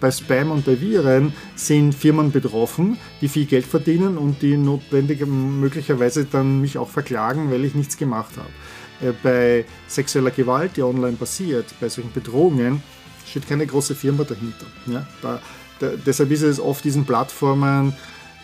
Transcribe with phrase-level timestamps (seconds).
[0.00, 5.24] bei Spam und bei Viren sind Firmen betroffen, die viel Geld verdienen und die notwendig
[5.26, 9.10] möglicherweise dann mich auch verklagen, weil ich nichts gemacht habe.
[9.10, 12.82] Äh, bei sexueller Gewalt, die online passiert, bei solchen Bedrohungen,
[13.26, 14.66] steht keine große Firma dahinter.
[14.86, 15.06] Ja?
[15.22, 15.40] Da,
[15.78, 17.94] da, deshalb ist es oft diesen Plattformen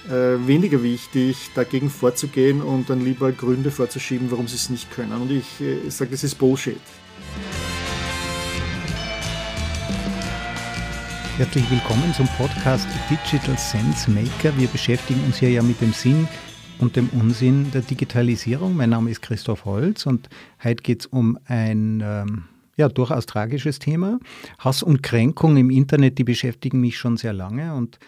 [0.09, 5.13] äh, weniger wichtig, dagegen vorzugehen und dann lieber Gründe vorzuschieben, warum sie es nicht können.
[5.13, 6.77] Und ich äh, sage, das ist Bullshit.
[11.39, 14.57] Herzlich willkommen zum Podcast Digital Sense Maker.
[14.57, 16.27] Wir beschäftigen uns hier ja mit dem Sinn
[16.79, 18.75] und dem Unsinn der Digitalisierung.
[18.75, 20.31] Mein Name ist Christoph Holz und
[20.65, 22.45] heute geht es um ein ähm,
[22.79, 24.19] ja, durchaus tragisches Thema.
[24.59, 27.99] Hass und Kränkung im Internet, die beschäftigen mich schon sehr lange und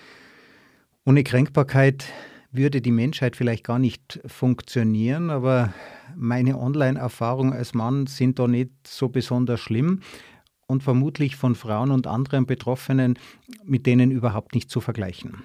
[1.04, 2.06] ohne Kränkbarkeit
[2.50, 5.74] würde die Menschheit vielleicht gar nicht funktionieren, aber
[6.16, 10.00] meine Online-Erfahrungen als Mann sind da nicht so besonders schlimm
[10.68, 13.18] und vermutlich von Frauen und anderen Betroffenen
[13.64, 15.42] mit denen überhaupt nicht zu vergleichen.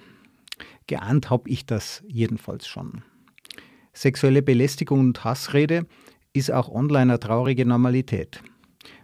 [0.85, 3.03] Geahnt habe ich das jedenfalls schon.
[3.93, 5.87] Sexuelle Belästigung und Hassrede
[6.33, 8.43] ist auch online eine traurige Normalität.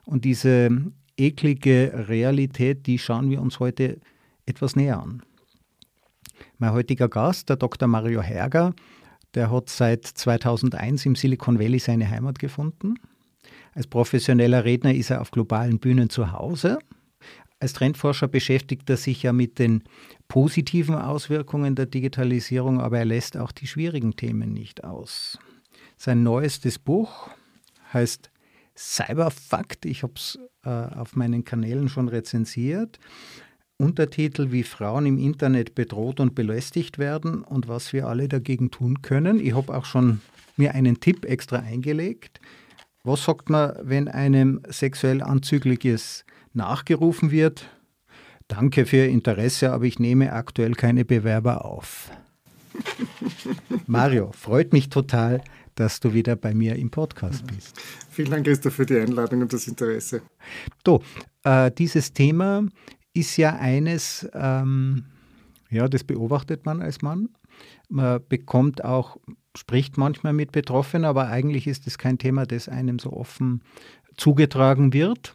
[0.03, 0.69] Und diese
[1.15, 3.99] eklige Realität, die schauen wir uns heute
[4.45, 5.23] etwas näher an.
[6.57, 7.87] Mein heutiger Gast, der Dr.
[7.87, 8.73] Mario Herger,
[9.35, 12.95] der hat seit 2001 im Silicon Valley seine Heimat gefunden.
[13.73, 16.79] Als professioneller Redner ist er auf globalen Bühnen zu Hause.
[17.59, 19.83] Als Trendforscher beschäftigt er sich ja mit den
[20.27, 25.37] positiven Auswirkungen der Digitalisierung, aber er lässt auch die schwierigen Themen nicht aus.
[25.97, 27.29] Sein neuestes Buch
[27.93, 28.31] heißt
[28.77, 29.85] Cyberfakt.
[29.85, 32.97] Ich habe es äh, auf meinen Kanälen schon rezensiert.
[33.77, 39.01] Untertitel, wie Frauen im Internet bedroht und belästigt werden und was wir alle dagegen tun
[39.01, 39.39] können.
[39.39, 40.21] Ich habe auch schon
[40.55, 42.39] mir einen Tipp extra eingelegt.
[43.03, 47.69] Was sagt man, wenn einem sexuell Anzügliches nachgerufen wird?
[48.49, 52.11] Danke für Ihr Interesse, aber ich nehme aktuell keine Bewerber auf.
[53.87, 55.41] Mario, freut mich total,
[55.75, 57.79] dass du wieder bei mir im Podcast bist.
[58.11, 60.21] Vielen Dank, Christoph, für die Einladung und das Interesse.
[60.85, 61.01] So,
[61.43, 62.65] äh, dieses Thema
[63.13, 65.05] ist ja eines, ähm,
[65.69, 67.29] ja, das beobachtet man als Mann.
[67.87, 69.17] Man bekommt auch
[69.55, 73.61] spricht manchmal mit Betroffenen, aber eigentlich ist es kein Thema, das einem so offen
[74.17, 75.33] zugetragen wird.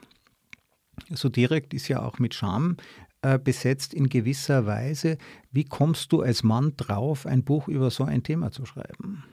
[1.11, 2.77] So direkt ist ja auch mit Scham
[3.23, 5.19] äh, besetzt in gewisser Weise.
[5.51, 9.25] Wie kommst du als Mann drauf, ein Buch über so ein Thema zu schreiben?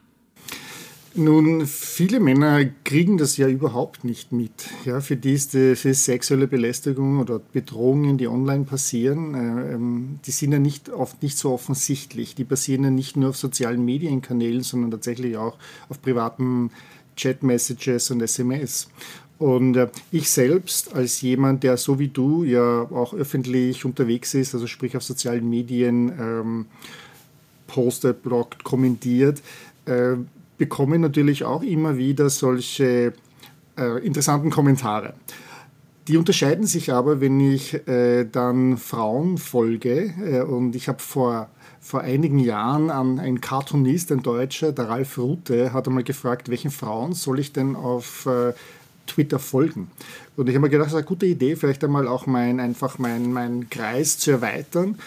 [1.14, 4.52] Nun, viele Männer kriegen das ja überhaupt nicht mit.
[4.86, 10.20] Ja, für die ist die, für sexuelle Belästigung oder Bedrohungen, die online passieren, äh, ähm,
[10.26, 12.34] die sind ja nicht, oft nicht so offensichtlich.
[12.36, 15.58] Die passieren ja nicht nur auf sozialen Medienkanälen, sondern tatsächlich auch
[15.90, 16.72] auf privaten
[17.18, 18.88] Chat-Messages und SMS.
[19.38, 24.54] Und äh, ich selbst als jemand, der so wie du ja auch öffentlich unterwegs ist,
[24.54, 26.66] also sprich auf sozialen Medien ähm,
[27.68, 29.42] postet, bloggt, kommentiert,
[29.86, 30.16] äh,
[30.62, 33.14] bekomme natürlich auch immer wieder solche
[33.80, 35.16] äh, interessanten Kommentare.
[36.08, 40.14] Die unterscheiden sich aber, wenn ich äh, dann Frauen folge.
[40.24, 45.18] Äh, und ich habe vor, vor einigen Jahren an einen Cartoonist, ein Deutscher, der Ralf
[45.18, 48.54] Rute, hat einmal gefragt, welchen Frauen soll ich denn auf äh,
[49.08, 49.90] Twitter folgen?
[50.38, 53.00] Und ich habe mir gedacht, das ist eine gute Idee, vielleicht einmal auch mein, einfach
[53.00, 55.00] meinen mein Kreis zu erweitern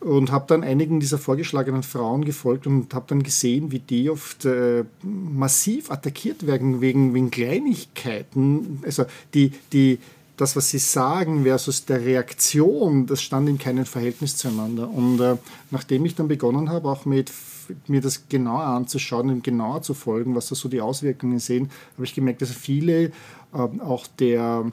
[0.00, 4.46] und habe dann einigen dieser vorgeschlagenen Frauen gefolgt und habe dann gesehen, wie die oft
[4.46, 8.80] äh, massiv attackiert werden wegen, wegen Kleinigkeiten.
[8.84, 9.98] Also die, die,
[10.38, 14.88] das, was sie sagen versus der Reaktion, das stand in keinem Verhältnis zueinander.
[14.88, 15.36] Und äh,
[15.70, 17.30] nachdem ich dann begonnen habe, auch mit
[17.86, 22.04] mir das genauer anzuschauen und genauer zu folgen, was da so die Auswirkungen sind, habe
[22.04, 23.12] ich gemerkt, dass viele äh,
[23.52, 24.72] auch der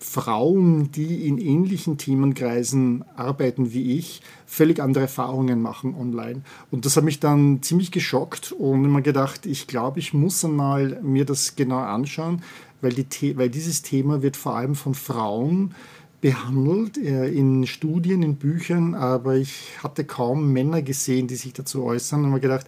[0.00, 6.42] Frauen, die in ähnlichen Themenkreisen arbeiten wie ich, völlig andere Erfahrungen machen online.
[6.70, 11.00] Und das hat mich dann ziemlich geschockt und immer gedacht, ich glaube, ich muss einmal
[11.02, 12.42] mir das genau anschauen,
[12.80, 15.74] weil, die, weil dieses Thema wird vor allem von Frauen
[16.20, 21.84] behandelt äh, in Studien, in Büchern, aber ich hatte kaum Männer gesehen, die sich dazu
[21.84, 22.66] äußern und habe gedacht,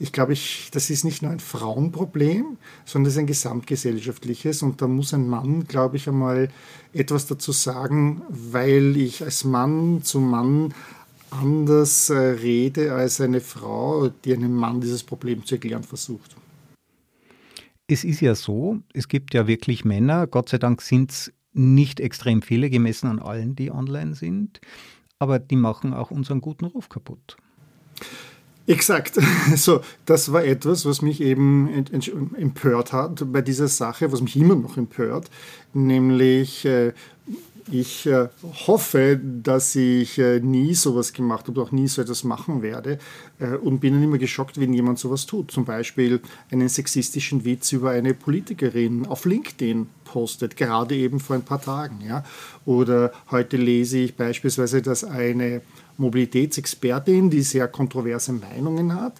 [0.00, 4.62] ich glaube, ich, das ist nicht nur ein Frauenproblem, sondern es ist ein gesamtgesellschaftliches.
[4.62, 6.50] Und da muss ein Mann, glaube ich, einmal
[6.92, 10.72] etwas dazu sagen, weil ich als Mann zu Mann
[11.30, 16.36] anders äh, rede als eine Frau, die einem Mann dieses Problem zu erklären versucht.
[17.86, 22.00] Es ist ja so, es gibt ja wirklich Männer, Gott sei Dank sind es nicht
[22.00, 24.60] extrem viele, gemessen an allen, die online sind,
[25.18, 27.36] aber die machen auch unseren guten Ruf kaputt.
[28.68, 29.18] Exakt.
[29.56, 31.86] So, das war etwas, was mich eben
[32.36, 35.30] empört hat bei dieser Sache, was mich immer noch empört,
[35.72, 36.92] nämlich äh,
[37.70, 38.28] ich äh,
[38.66, 42.98] hoffe, dass ich äh, nie sowas gemacht habe, auch nie so etwas machen werde
[43.62, 45.50] und bin dann immer geschockt, wenn jemand sowas tut.
[45.50, 51.42] Zum Beispiel einen sexistischen Witz über eine Politikerin auf LinkedIn postet, gerade eben vor ein
[51.42, 52.00] paar Tagen.
[52.06, 52.24] Ja?
[52.64, 55.62] Oder heute lese ich beispielsweise, dass eine
[55.98, 59.14] Mobilitätsexpertin, die sehr kontroverse Meinungen hat,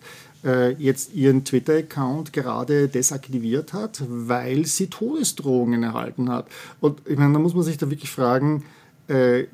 [0.44, 6.46] äh, jetzt ihren Twitter-Account gerade desaktiviert hat, weil sie Todesdrohungen erhalten hat.
[6.80, 8.64] Und ich meine, da muss man sich da wirklich fragen,
[9.08, 9.46] äh,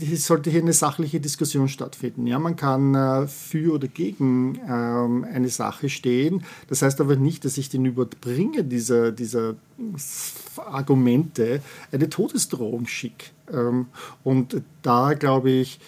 [0.00, 2.26] es sollte hier eine sachliche Diskussion stattfinden.
[2.26, 6.44] Ja, man kann äh, für oder gegen ähm, eine Sache stehen.
[6.68, 9.54] Das heißt aber nicht, dass ich den Überbringer dieser, dieser
[10.56, 11.62] Argumente
[11.92, 13.26] eine Todesdrohung schicke.
[13.52, 13.86] Ähm,
[14.24, 15.80] und da glaube ich,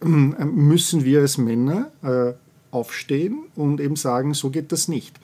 [0.04, 2.32] müssen wir als Männer äh,
[2.70, 5.18] aufstehen und eben sagen, so geht das nicht.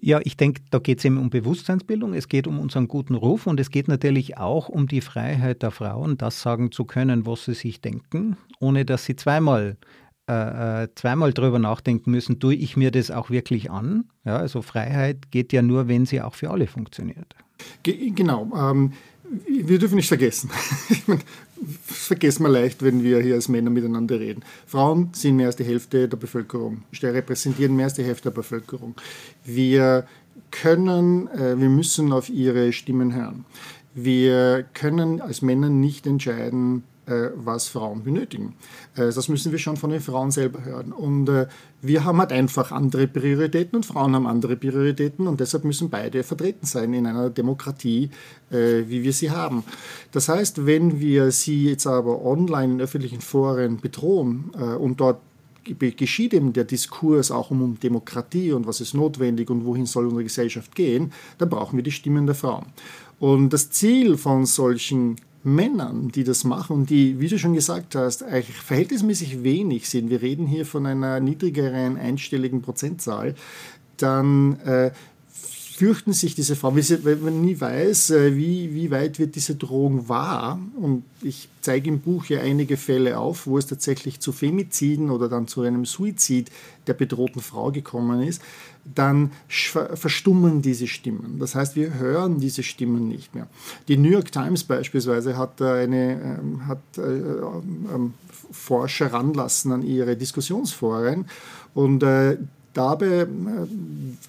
[0.00, 3.46] Ja, ich denke, da geht es eben um Bewusstseinsbildung, es geht um unseren guten Ruf
[3.46, 7.46] und es geht natürlich auch um die Freiheit der Frauen, das sagen zu können, was
[7.46, 9.76] sie sich denken, ohne dass sie zweimal
[10.28, 14.04] äh, äh zweimal drüber nachdenken müssen, tue ich mir das auch wirklich an?
[14.24, 17.34] Ja, also Freiheit geht ja nur, wenn sie auch für alle funktioniert.
[17.82, 18.50] Genau.
[18.54, 18.92] Ähm,
[19.46, 20.50] wir dürfen nicht vergessen,
[21.84, 24.42] vergessen wir leicht, wenn wir hier als Männer miteinander reden.
[24.66, 28.94] Frauen sind mehr als die Hälfte der Bevölkerung, repräsentieren mehr als die Hälfte der Bevölkerung.
[29.44, 30.06] Wir
[30.50, 33.44] können, äh, wir müssen auf ihre Stimmen hören.
[33.94, 36.84] Wir können als Männer nicht entscheiden,
[37.34, 38.54] was Frauen benötigen.
[38.94, 40.92] Äh, das müssen wir schon von den Frauen selber hören.
[40.92, 41.46] Und äh,
[41.80, 46.22] wir haben halt einfach andere Prioritäten und Frauen haben andere Prioritäten und deshalb müssen beide
[46.22, 48.10] vertreten sein in einer Demokratie,
[48.50, 49.62] wie wir sie haben.
[50.10, 54.50] Das heißt, wenn wir sie jetzt aber online in öffentlichen Foren bedrohen
[54.80, 55.20] und dort
[55.62, 60.24] geschieht eben der Diskurs auch um Demokratie und was ist notwendig und wohin soll unsere
[60.24, 62.66] Gesellschaft gehen, dann brauchen wir die Stimmen der Frauen.
[63.20, 68.22] Und das Ziel von solchen Männern, die das machen die, wie du schon gesagt hast,
[68.22, 73.34] eigentlich verhältnismäßig wenig sind, wir reden hier von einer niedrigeren einstelligen Prozentzahl,
[73.96, 74.90] dann äh,
[75.78, 80.08] fürchten sich diese Frauen, weil man nie weiß, äh, wie, wie weit wird diese Drohung
[80.08, 80.58] wahr.
[80.76, 85.28] Und ich zeige im Buch ja einige Fälle auf, wo es tatsächlich zu Femiziden oder
[85.28, 86.50] dann zu einem Suizid
[86.88, 88.42] der bedrohten Frau gekommen ist.
[88.92, 91.38] Dann verstummen diese Stimmen.
[91.38, 93.46] Das heißt, wir hören diese Stimmen nicht mehr.
[93.86, 98.14] Die New York Times beispielsweise hat, eine, ähm, hat äh, ähm,
[98.50, 101.26] Forscher ranlassen an ihre Diskussionsforen
[101.74, 102.38] und äh,
[102.74, 103.26] Dabei, äh,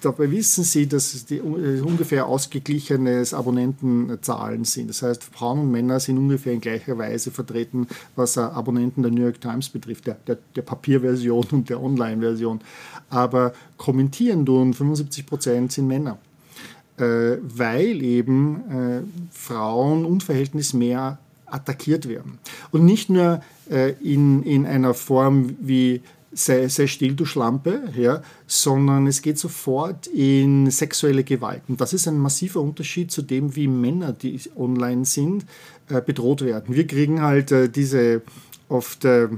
[0.02, 4.90] dabei wissen Sie, dass die äh, ungefähr ausgeglichene Abonnentenzahlen sind.
[4.90, 9.22] Das heißt, Frauen und Männer sind ungefähr in gleicher Weise vertreten, was Abonnenten der New
[9.22, 12.62] York Times betrifft, der, der, der Papierversion und der Online-Version.
[13.10, 16.18] Aber kommentieren tun 75 Prozent sind Männer.
[17.00, 19.02] Äh, weil eben äh,
[19.32, 22.40] Frauen unverhältnismäßig mehr attackiert werden.
[22.72, 26.02] Und nicht nur äh, in, in einer Form wie
[26.32, 31.64] sei, sei still, du Schlampe, ja, sondern es geht sofort in sexuelle Gewalt.
[31.68, 35.46] Und das ist ein massiver Unterschied zu dem, wie Männer, die online sind,
[35.90, 36.76] äh, bedroht werden.
[36.76, 38.22] Wir kriegen halt äh, diese
[38.68, 39.30] oft äh,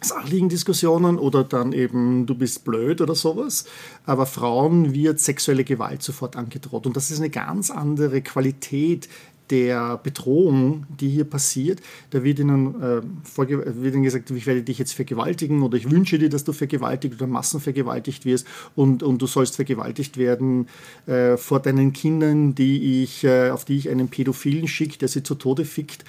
[0.00, 3.64] sachlichen Diskussionen oder dann eben du bist blöd oder sowas.
[4.04, 6.86] Aber Frauen wird sexuelle Gewalt sofort angedroht.
[6.86, 9.08] Und das ist eine ganz andere Qualität
[9.50, 13.02] der Bedrohung, die hier passiert, da wird ihnen, äh,
[13.36, 17.14] wird ihnen gesagt, ich werde dich jetzt vergewaltigen oder ich wünsche dir, dass du vergewaltigt
[17.14, 20.68] oder massenvergewaltigt wirst und, und du sollst vergewaltigt werden
[21.06, 25.22] äh, vor deinen Kindern, die ich, äh, auf die ich einen Pädophilen schicke, der sie
[25.22, 26.04] zu Tode fickt.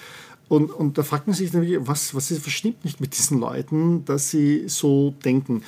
[0.47, 3.39] Und, und da fragt man sich dann, was, was ist, was stimmt nicht mit diesen
[3.39, 5.61] Leuten, dass sie so denken.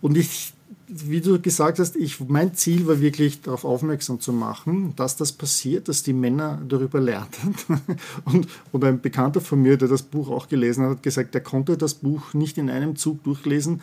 [0.00, 0.54] Und ich
[0.96, 5.32] wie du gesagt hast, ich, mein Ziel war wirklich darauf aufmerksam zu machen, dass das
[5.32, 7.28] passiert, dass die Männer darüber lernen.
[8.24, 11.40] Und, und ein Bekannter von mir, der das Buch auch gelesen hat, hat gesagt, er
[11.40, 13.82] konnte das Buch nicht in einem Zug durchlesen,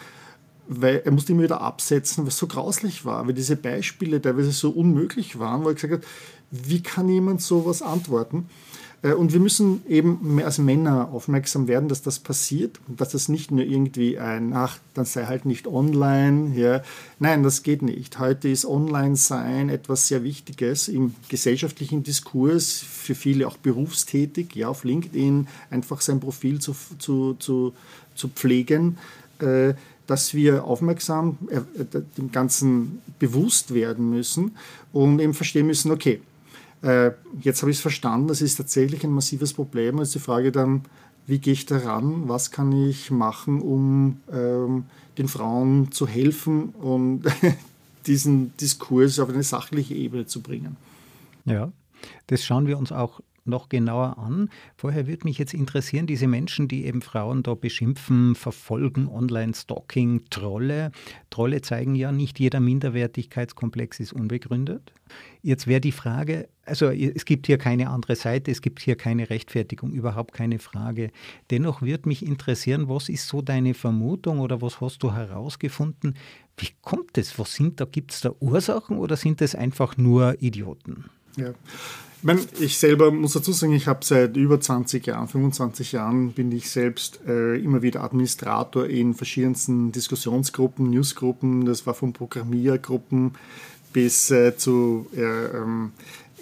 [0.68, 4.70] weil er musste immer wieder absetzen, was so grauslich war, weil diese Beispiele teilweise so
[4.70, 6.04] unmöglich waren, wo er gesagt hat,
[6.52, 8.48] wie kann jemand sowas antworten?
[9.04, 13.52] Äh, und wir müssen eben als Männer aufmerksam werden, dass das passiert dass das nicht
[13.52, 16.56] nur irgendwie ein, ach, dann sei halt nicht online.
[16.56, 16.82] Ja.
[17.20, 18.20] Nein, das geht nicht.
[18.20, 24.84] Heute ist Online-Sein etwas sehr Wichtiges im gesellschaftlichen Diskurs, für viele auch berufstätig, ja, auf
[24.84, 27.74] LinkedIn einfach sein Profil zu, zu, zu,
[28.16, 28.98] zu pflegen.
[29.40, 29.74] Äh,
[30.08, 31.62] dass wir aufmerksam äh,
[32.18, 34.58] dem Ganzen bewusst werden müssen
[34.92, 36.20] und eben verstehen müssen, okay,
[36.82, 37.12] äh,
[37.42, 39.98] jetzt habe ich es verstanden, das ist tatsächlich ein massives Problem.
[39.98, 40.84] Jetzt ist die Frage dann,
[41.28, 42.28] wie gehe ich daran?
[42.28, 44.86] Was kann ich machen, um ähm,
[45.18, 47.24] den Frauen zu helfen und
[48.08, 50.78] diesen Diskurs auf eine sachliche Ebene zu bringen?
[51.46, 51.72] Ja.
[52.28, 54.50] Das schauen wir uns auch noch genauer an.
[54.76, 60.92] Vorher würde mich jetzt interessieren, diese Menschen, die eben Frauen da beschimpfen, verfolgen, Online-Stalking, Trolle.
[61.30, 64.94] Trolle zeigen ja, nicht jeder Minderwertigkeitskomplex ist unbegründet.
[65.42, 69.30] Jetzt wäre die Frage, also es gibt hier keine andere Seite, es gibt hier keine
[69.30, 71.12] Rechtfertigung, überhaupt keine Frage.
[71.50, 76.16] Dennoch würde mich interessieren, was ist so deine Vermutung oder was hast du herausgefunden?
[76.58, 77.38] Wie kommt es?
[77.40, 77.86] Was sind da?
[77.86, 81.06] Gibt es da Ursachen oder sind es einfach nur Idioten?
[81.36, 81.54] Ja.
[82.22, 86.34] Ich, meine, ich selber muss dazu sagen, ich habe seit über 20 Jahren, 25 Jahren,
[86.34, 91.66] bin ich selbst äh, immer wieder Administrator in verschiedensten Diskussionsgruppen, Newsgruppen.
[91.66, 93.32] Das war von Programmiergruppen
[93.92, 95.94] bis äh, zu äh, ähm,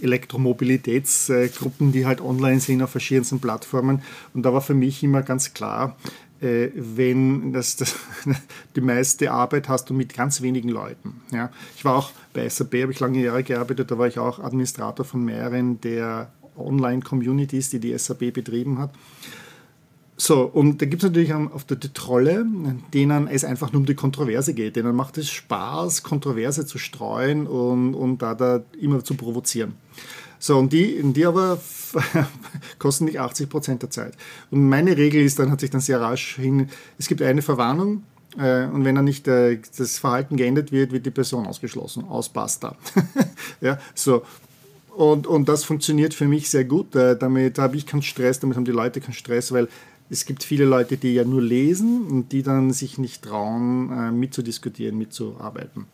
[0.01, 4.01] Elektromobilitätsgruppen, die halt online sind auf verschiedensten Plattformen.
[4.33, 5.95] Und da war für mich immer ganz klar,
[6.41, 7.95] äh, wenn das, das,
[8.75, 11.21] die meiste Arbeit hast du mit ganz wenigen Leuten.
[11.31, 11.51] Ja.
[11.77, 15.05] Ich war auch bei SAP, habe ich lange Jahre gearbeitet, da war ich auch Administrator
[15.05, 18.91] von mehreren der Online-Communities, die die SAP betrieben hat.
[20.15, 22.45] So, und da gibt es natürlich auf der Trolle,
[22.93, 24.75] denen es einfach nur um die Kontroverse geht.
[24.75, 29.75] Denen macht es Spaß, Kontroverse zu streuen und, und da, da immer zu provozieren.
[30.37, 31.59] So, und die, die aber
[32.79, 34.15] kosten nicht 80 Prozent der Zeit.
[34.51, 38.03] Und meine Regel ist dann, hat sich dann sehr rasch hin, es gibt eine Verwarnung,
[38.35, 42.05] und wenn dann nicht äh, das Verhalten geändert wird, wird die Person ausgeschlossen.
[42.05, 42.75] Aus basta.
[43.61, 44.23] ja, so.
[44.95, 46.95] Und, und das funktioniert für mich sehr gut.
[46.95, 49.67] Äh, damit habe ich keinen Stress, damit haben die Leute keinen Stress, weil
[50.09, 54.11] es gibt viele Leute, die ja nur lesen und die dann sich nicht trauen, äh,
[54.11, 55.85] mitzudiskutieren, mitzuarbeiten.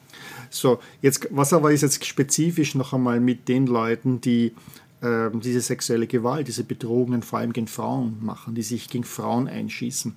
[0.49, 4.53] So, jetzt, was aber ist jetzt spezifisch noch einmal mit den Leuten, die
[5.01, 9.47] äh, diese sexuelle Gewalt, diese Bedrohungen vor allem gegen Frauen machen, die sich gegen Frauen
[9.47, 10.15] einschießen.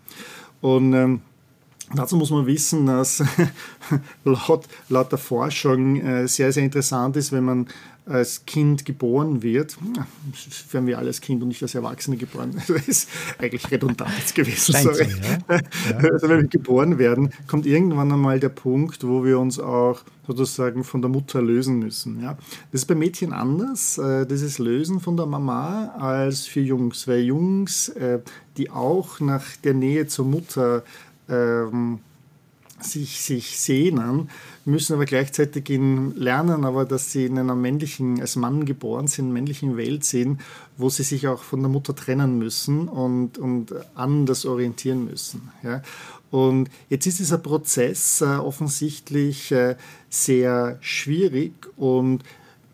[0.61, 1.21] Und ähm,
[1.95, 3.23] Dazu muss man wissen, dass
[4.25, 7.67] laut, laut der Forschung äh, sehr, sehr interessant ist, wenn man
[8.09, 9.77] als Kind geboren wird,
[10.71, 12.55] werden wir alle als Kind und nicht als Erwachsene geboren.
[12.69, 14.75] Das ist eigentlich redundant gewesen.
[14.75, 15.07] Sorry.
[15.49, 15.59] Ja?
[15.91, 16.11] Ja.
[16.11, 20.85] Also wenn wir geboren werden, kommt irgendwann einmal der Punkt, wo wir uns auch sozusagen
[20.85, 22.23] von der Mutter lösen müssen.
[22.23, 22.37] Ja?
[22.73, 27.07] Das ist bei Mädchen anders, äh, das ist Lösen von der Mama als für Jungs,
[27.09, 28.21] weil Jungs, äh,
[28.57, 30.83] die auch nach der Nähe zur Mutter
[31.29, 32.01] ähm,
[32.81, 34.31] sich, sich sehnen,
[34.65, 39.33] müssen aber gleichzeitig in lernen, aber dass sie in einer männlichen, als Mann geboren sind,
[39.33, 40.41] männlichen Welt sind,
[40.77, 45.51] wo sie sich auch von der Mutter trennen müssen und, und anders orientieren müssen.
[45.63, 45.83] Ja.
[46.31, 49.77] Und jetzt ist dieser Prozess äh, offensichtlich äh,
[50.11, 52.23] sehr schwierig und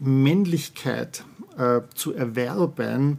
[0.00, 1.24] Männlichkeit
[1.56, 3.18] äh, zu erwerben,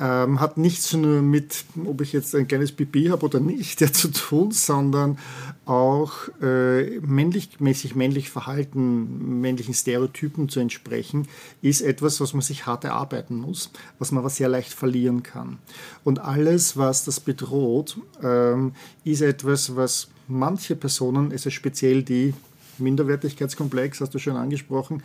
[0.00, 3.92] ähm, hat nichts nur mit, ob ich jetzt ein kleines Pipi habe oder nicht, ja,
[3.92, 5.18] zu tun, sondern
[5.66, 11.28] auch äh, männlich, mäßig männlich Verhalten, männlichen Stereotypen zu entsprechen,
[11.60, 15.58] ist etwas, was man sich hart erarbeiten muss, was man aber sehr leicht verlieren kann.
[16.02, 18.72] Und alles, was das bedroht, ähm,
[19.04, 22.32] ist etwas, was manche Personen, also speziell die
[22.78, 25.02] Minderwertigkeitskomplex, hast du schon angesprochen,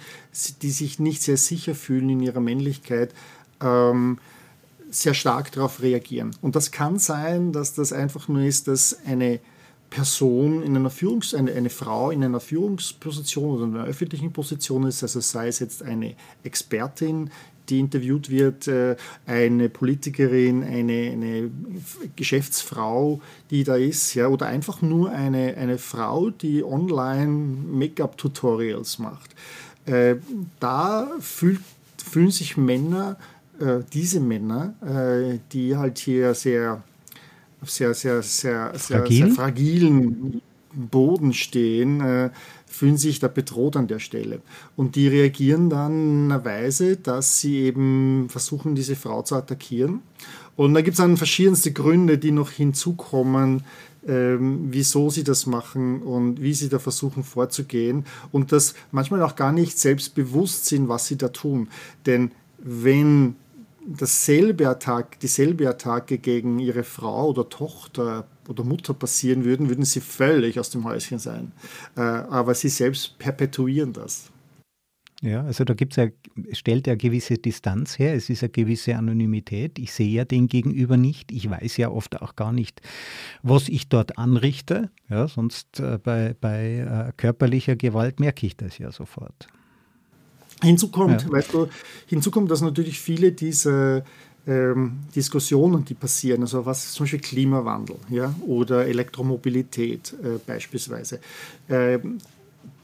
[0.61, 3.13] die sich nicht sehr sicher fühlen in ihrer Männlichkeit,
[3.61, 4.19] ähm,
[4.95, 6.31] sehr stark darauf reagieren.
[6.41, 9.39] Und das kann sein, dass das einfach nur ist, dass eine
[9.89, 14.85] Person in einer Führungs eine, eine Frau in einer Führungsposition oder in einer öffentlichen Position
[14.87, 17.29] ist, also sei es jetzt eine Expertin,
[17.69, 21.49] die interviewt wird, äh, eine Politikerin, eine, eine
[22.15, 29.31] Geschäftsfrau, die da ist, ja, oder einfach nur eine, eine Frau, die online Make-up-Tutorials macht.
[29.85, 30.15] Äh,
[30.59, 31.61] da fühlt,
[31.97, 33.17] fühlen sich Männer
[33.59, 36.83] äh, diese Männer, äh, die halt hier sehr,
[37.63, 39.17] sehr, sehr, sehr, sehr, Fragil?
[39.17, 40.41] sehr fragilen
[40.73, 42.29] Boden stehen, äh,
[42.67, 44.41] fühlen sich da bedroht an der Stelle.
[44.75, 50.01] Und die reagieren dann in einer Weise, dass sie eben versuchen, diese Frau zu attackieren.
[50.55, 53.63] Und da gibt es dann verschiedenste Gründe, die noch hinzukommen,
[54.07, 59.35] ähm, wieso sie das machen und wie sie da versuchen vorzugehen und das manchmal auch
[59.35, 61.69] gar nicht selbstbewusst sind, was sie da tun.
[62.05, 63.35] Denn wenn
[63.85, 70.01] dasselbe Attack, dieselbe Attacke gegen ihre Frau oder Tochter oder Mutter passieren würden, würden sie
[70.01, 71.51] völlig aus dem Häuschen sein.
[71.95, 74.31] Äh, aber sie selbst perpetuieren das.
[75.21, 76.07] Ja, also da gibt's ja,
[76.51, 79.79] stellt ja gewisse Distanz her, es ist eine gewisse Anonymität.
[79.79, 82.81] Ich sehe ja den Gegenüber nicht, ich weiß ja oft auch gar nicht,
[83.41, 84.91] was ich dort anrichte.
[85.09, 89.47] Ja, sonst äh, bei, bei äh, körperlicher Gewalt merke ich das ja sofort.
[90.65, 91.31] Hinzu kommt, ja.
[91.31, 91.67] weißt du,
[92.07, 94.03] hinzu kommt, dass natürlich viele dieser
[94.47, 101.19] ähm, Diskussionen, die passieren, also was zum Beispiel Klimawandel ja, oder Elektromobilität äh, beispielsweise,
[101.67, 101.99] äh,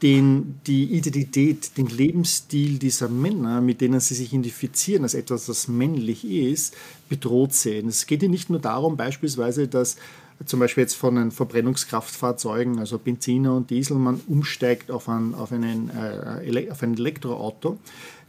[0.02, 5.68] den, die Identität, den Lebensstil dieser Männer, mit denen sie sich identifizieren als etwas, das
[5.68, 6.74] männlich ist,
[7.08, 7.88] bedroht sehen.
[7.88, 9.96] Es geht hier nicht nur darum, beispielsweise, dass
[10.44, 15.52] zum Beispiel jetzt von den Verbrennungskraftfahrzeugen, also Benziner und Diesel, man umsteigt auf ein, auf
[15.52, 17.78] einen, äh, auf ein Elektroauto,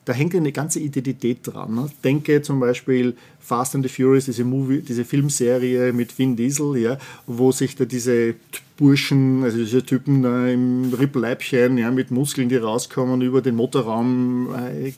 [0.06, 1.76] da hängt eine ganze Identität dran.
[1.76, 1.90] Ne?
[2.04, 6.98] Denke zum Beispiel Fast and the Furious, diese, Movie, diese Filmserie mit Vin Diesel, ja,
[7.26, 8.36] wo sich da diese
[8.78, 14.54] Burschen, also diese Typen da im Rippleibchen ja, mit Muskeln, die rauskommen, über den Motorraum
[14.54, 14.94] äh,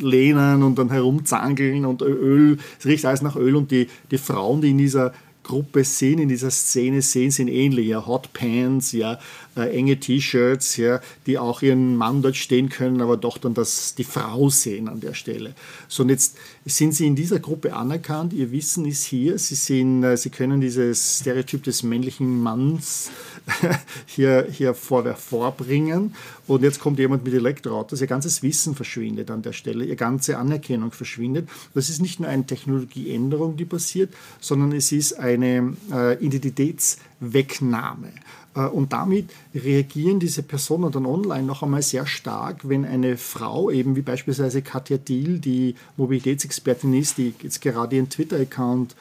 [0.00, 4.60] lehnen und dann herumzangeln und Öl, es riecht alles nach Öl und die, die Frauen,
[4.60, 5.12] die in dieser
[5.50, 7.88] Gruppe sehen, in dieser Szene sehen, sind ähnlich.
[7.88, 9.18] Ja, Hot Pants, ja,
[9.56, 13.94] äh, enge T-Shirts, ja, die auch ihren Mann dort stehen können, aber doch dann das,
[13.94, 15.54] die Frau sehen an der Stelle.
[15.88, 18.32] So, und jetzt sind sie in dieser Gruppe anerkannt.
[18.32, 19.38] Ihr Wissen ist hier.
[19.38, 23.10] Sie, sind, äh, sie können dieses Stereotyp des männlichen Manns
[24.06, 26.14] hier, hier vor, vorbringen.
[26.46, 28.00] Und jetzt kommt jemand mit Elektroautos.
[28.00, 29.84] Ihr ganzes Wissen verschwindet an der Stelle.
[29.84, 31.48] Ihre ganze Anerkennung verschwindet.
[31.74, 38.12] Das ist nicht nur eine Technologieänderung, die passiert, sondern es ist eine äh, Identitätswegnahme.
[38.54, 43.70] Äh, und damit reagieren diese Personen dann online noch einmal sehr stark, wenn eine Frau,
[43.70, 48.96] eben wie beispielsweise Katja Thiel, die Mobilitätsexpertin ist, die jetzt gerade ihren Twitter-Account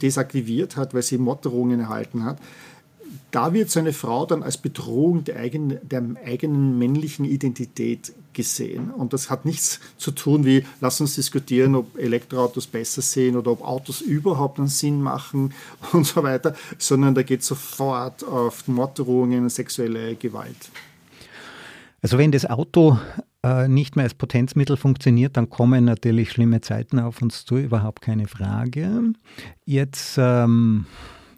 [0.00, 2.38] desaktiviert hat, weil sie Morddrohungen erhalten hat,
[3.30, 8.90] da wird so eine Frau dann als Bedrohung der eigenen, der eigenen männlichen Identität gesehen.
[8.90, 13.52] Und das hat nichts zu tun wie, lass uns diskutieren, ob Elektroautos besser sehen oder
[13.52, 15.52] ob Autos überhaupt einen Sinn machen
[15.92, 20.70] und so weiter, sondern da geht sofort auf Morddrohungen sexuelle Gewalt.
[22.02, 22.98] Also wenn das Auto
[23.44, 28.02] äh, nicht mehr als Potenzmittel funktioniert, dann kommen natürlich schlimme Zeiten auf uns zu, überhaupt
[28.02, 29.12] keine Frage.
[29.64, 30.86] Jetzt ähm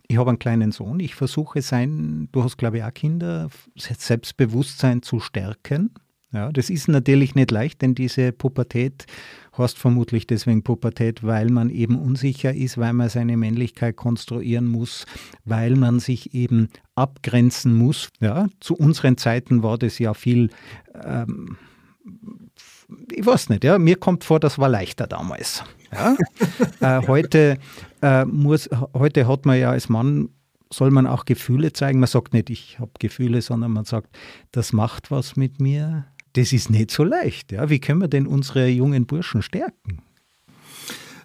[0.06, 1.00] ich habe einen kleinen Sohn.
[1.00, 5.90] Ich versuche sein, du hast glaube ich auch Kinder, Selbstbewusstsein zu stärken.
[6.34, 9.06] Ja, das ist natürlich nicht leicht, denn diese Pubertät
[9.56, 15.06] heißt vermutlich deswegen Pubertät, weil man eben unsicher ist, weil man seine Männlichkeit konstruieren muss,
[15.44, 18.08] weil man sich eben abgrenzen muss.
[18.20, 20.50] Ja, zu unseren Zeiten war das ja viel
[21.04, 21.56] ähm,
[23.12, 25.64] ich weiß nicht, ja, mir kommt vor, das war leichter damals.
[25.92, 26.16] Ja?
[27.00, 27.58] äh, heute,
[28.02, 30.28] äh, muss, heute hat man ja als Mann,
[30.70, 32.00] soll man auch Gefühle zeigen.
[32.00, 34.16] Man sagt nicht, ich habe Gefühle, sondern man sagt,
[34.52, 36.06] das macht was mit mir.
[36.34, 37.52] Das ist nicht so leicht.
[37.52, 37.70] Ja?
[37.70, 40.02] Wie können wir denn unsere jungen Burschen stärken?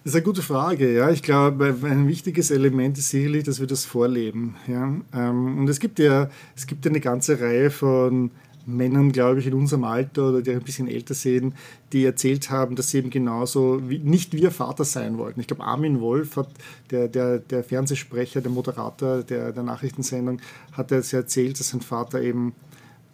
[0.03, 0.93] Das ist eine gute Frage.
[0.93, 4.55] Ja, ich glaube, ein wichtiges Element ist sicherlich, dass wir das vorleben.
[4.67, 8.31] Ja, ähm, und es gibt ja, es gibt ja eine ganze Reihe von
[8.65, 11.53] Männern, glaube ich, in unserem Alter oder die ein bisschen älter sehen,
[11.91, 15.41] die erzählt haben, dass sie eben genauso wie, nicht wir Vater sein wollten.
[15.41, 16.49] Ich glaube, Armin Wolf, hat,
[16.91, 20.39] der, der, der Fernsehsprecher, der Moderator der, der Nachrichtensendung,
[20.71, 22.53] hat er erzählt, dass sein Vater eben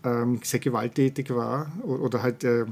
[0.06, 2.66] ähm, sehr gewalttätig war oder halt äh,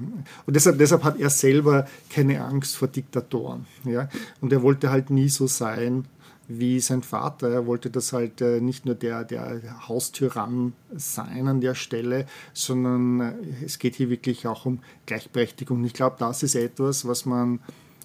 [0.45, 4.07] und deshalb, deshalb hat er selber keine Angst vor Diktatoren ja
[4.39, 6.05] und er wollte halt nie so sein
[6.47, 7.49] wie sein Vater.
[7.49, 13.21] Er wollte das halt äh, nicht nur der, der Haustyrann sein an der Stelle, sondern
[13.21, 13.33] äh,
[13.65, 15.83] es geht hier wirklich auch um Gleichberechtigung.
[15.85, 17.59] Ich glaube, das ist etwas, was man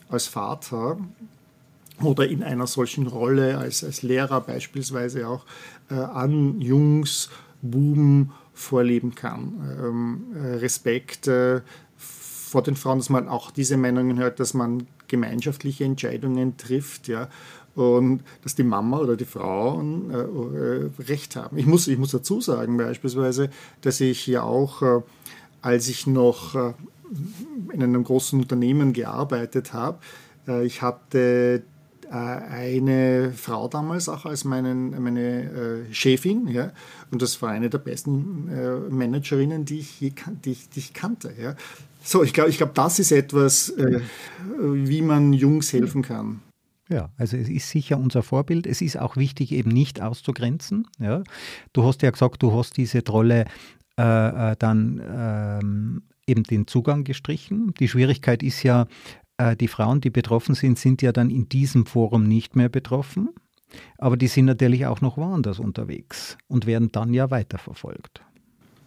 [0.09, 0.99] als Vater
[2.01, 5.45] oder in einer solchen Rolle als, als Lehrer beispielsweise auch
[5.91, 7.29] äh, an Jungs,
[7.61, 9.79] Buben vorleben kann.
[9.81, 11.31] Ähm, Respekt
[12.49, 17.29] vor den Frauen, dass man auch diese Meinungen hört, dass man gemeinschaftliche Entscheidungen trifft, ja,
[17.75, 21.59] und dass die Mama oder die Frauen äh, äh, Recht haben.
[21.59, 23.51] Ich muss, ich muss dazu sagen beispielsweise,
[23.83, 25.01] dass ich ja auch, äh,
[25.63, 26.73] als ich noch äh,
[27.73, 29.99] in einem großen Unternehmen gearbeitet habe,
[30.49, 31.63] äh, ich hatte äh,
[32.11, 36.73] eine Frau damals auch als meinen, meine Chefin, ja,
[37.11, 40.13] und das war eine der besten Managerinnen, die ich, je,
[40.45, 41.33] die ich, die ich kannte.
[41.41, 41.55] Ja.
[42.03, 46.41] So, ich glaube, ich glaub, das ist etwas, wie man Jungs helfen kann.
[46.89, 48.67] Ja, also es ist sicher unser Vorbild.
[48.67, 50.87] Es ist auch wichtig, eben nicht auszugrenzen.
[50.99, 51.23] Ja.
[51.75, 53.45] Du hast ja gesagt, du hast diese Trolle
[53.99, 57.75] äh, äh, dann ähm, eben den Zugang gestrichen.
[57.79, 58.87] Die Schwierigkeit ist ja,
[59.39, 63.31] äh, die Frauen, die betroffen sind, sind ja dann in diesem Forum nicht mehr betroffen.
[63.99, 68.23] Aber die sind natürlich auch noch woanders unterwegs und werden dann ja weiterverfolgt.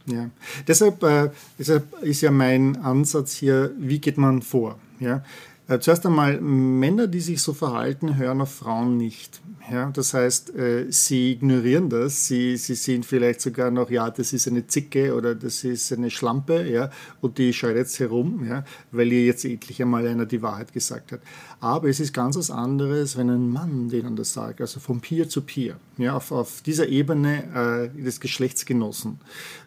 [0.08, 0.30] Ja,
[0.68, 4.80] deshalb, äh, deshalb ist ja mein Ansatz hier, wie geht man vor?
[5.00, 5.24] Ja?
[5.72, 9.40] Äh, zuerst einmal, Männer, die sich so verhalten, hören auf Frauen nicht.
[9.72, 14.34] Ja, das heißt, äh, sie ignorieren das, sie, sie sehen vielleicht sogar noch, ja, das
[14.34, 16.90] ist eine Zicke oder das ist eine Schlampe, ja,
[17.22, 21.14] und die schreit jetzt herum, ja, weil ihr jetzt endlich einmal einer die Wahrheit gesagt
[21.14, 21.22] hat.
[21.62, 25.30] Aber es ist ganz was anderes, wenn ein Mann denen das sagt, also von Peer
[25.30, 29.20] zu Peer, ja, auf, auf dieser Ebene äh, des Geschlechtsgenossen.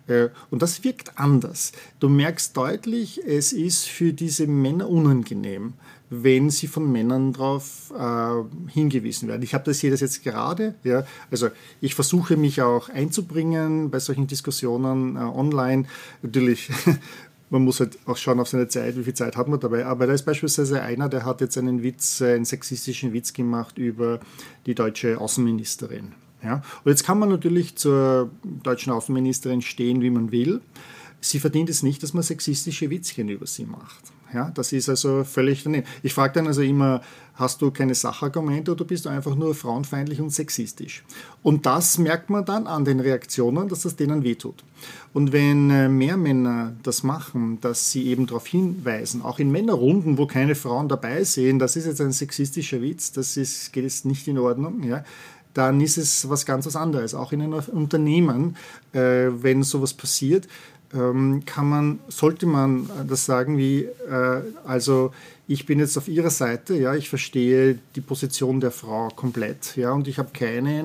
[0.06, 1.72] Äh, und das wirkt anders.
[1.98, 5.74] Du merkst deutlich, es ist für diese Männer unangenehm,
[6.10, 9.42] wenn sie von Männern darauf äh, hingewiesen werden.
[9.42, 10.74] Ich habe das, sehe das jetzt gerade.
[10.84, 11.48] Ja, also
[11.80, 15.86] ich versuche mich auch einzubringen bei solchen Diskussionen äh, online.
[16.22, 16.70] Natürlich
[17.50, 19.86] man muss halt auch schauen auf seine Zeit, wie viel Zeit hat man dabei.
[19.86, 24.20] Aber da ist beispielsweise einer, der hat jetzt einen Witz, einen sexistischen Witz gemacht über
[24.66, 26.12] die deutsche Außenministerin.
[26.42, 26.62] Ja?
[26.84, 28.30] Und jetzt kann man natürlich zur
[28.62, 30.60] deutschen Außenministerin stehen, wie man will.
[31.20, 34.13] Sie verdient es nicht, dass man sexistische Witzchen über sie macht.
[34.34, 35.86] Ja, das ist also völlig daneben.
[36.02, 37.02] Ich frage dann also immer,
[37.34, 41.04] hast du keine Sachargumente oder bist du einfach nur frauenfeindlich und sexistisch?
[41.44, 44.64] Und das merkt man dann an den Reaktionen, dass das denen wehtut.
[45.12, 50.18] Und wenn äh, mehr Männer das machen, dass sie eben darauf hinweisen, auch in Männerrunden,
[50.18, 54.04] wo keine Frauen dabei sehen, das ist jetzt ein sexistischer Witz, das ist, geht jetzt
[54.04, 55.04] nicht in Ordnung, ja,
[55.54, 57.14] dann ist es was ganz anderes.
[57.14, 58.56] Auch in einem Unternehmen,
[58.92, 60.48] äh, wenn sowas passiert,
[60.94, 65.10] kann man, sollte man das sagen wie, äh, also
[65.46, 69.92] ich bin jetzt auf Ihrer Seite, ja, ich verstehe die Position der Frau komplett, ja,
[69.92, 70.84] und ich habe keine,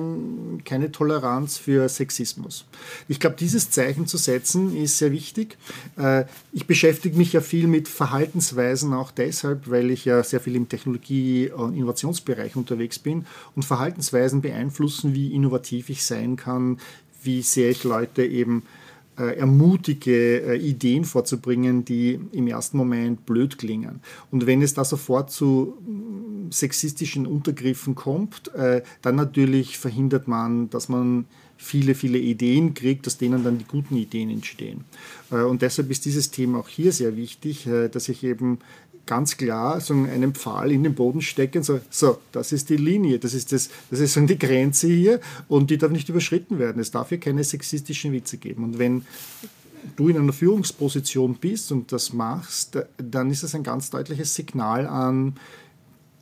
[0.64, 2.66] keine Toleranz für Sexismus.
[3.08, 5.56] Ich glaube, dieses Zeichen zu setzen ist sehr wichtig.
[5.96, 10.56] Äh, ich beschäftige mich ja viel mit Verhaltensweisen auch deshalb, weil ich ja sehr viel
[10.56, 16.80] im Technologie- und Innovationsbereich unterwegs bin und Verhaltensweisen beeinflussen, wie innovativ ich sein kann,
[17.22, 18.79] wie sehr ich Leute eben äh,
[19.22, 24.00] ermutige, äh, Ideen vorzubringen, die im ersten Moment blöd klingen.
[24.30, 30.70] Und wenn es da sofort zu mm, sexistischen Untergriffen kommt, äh, dann natürlich verhindert man,
[30.70, 34.84] dass man viele, viele Ideen kriegt, aus denen dann die guten Ideen entstehen.
[35.28, 38.60] Und deshalb ist dieses Thema auch hier sehr wichtig, dass ich eben
[39.06, 43.18] ganz klar so einen Pfahl in den Boden stecken, so, so, das ist die Linie,
[43.18, 46.80] das ist, das, das ist so die Grenze hier und die darf nicht überschritten werden.
[46.80, 48.64] Es darf hier keine sexistischen Witze geben.
[48.64, 49.04] Und wenn
[49.96, 54.86] du in einer Führungsposition bist und das machst, dann ist das ein ganz deutliches Signal
[54.86, 55.36] an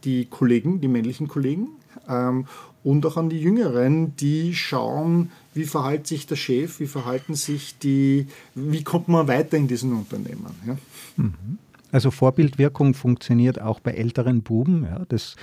[0.05, 1.69] die Kollegen, die männlichen Kollegen
[2.09, 2.47] ähm,
[2.85, 7.77] und auch an die Jüngeren, die schauen, wie verhält sich der Chef, wie verhalten sich
[7.79, 10.47] die, wie kommt man weiter in diesen Unternehmen.
[10.67, 10.79] Ja?
[11.17, 11.59] Mhm.
[11.91, 15.37] Also Vorbildwirkung funktioniert auch bei älteren Buben, ja, das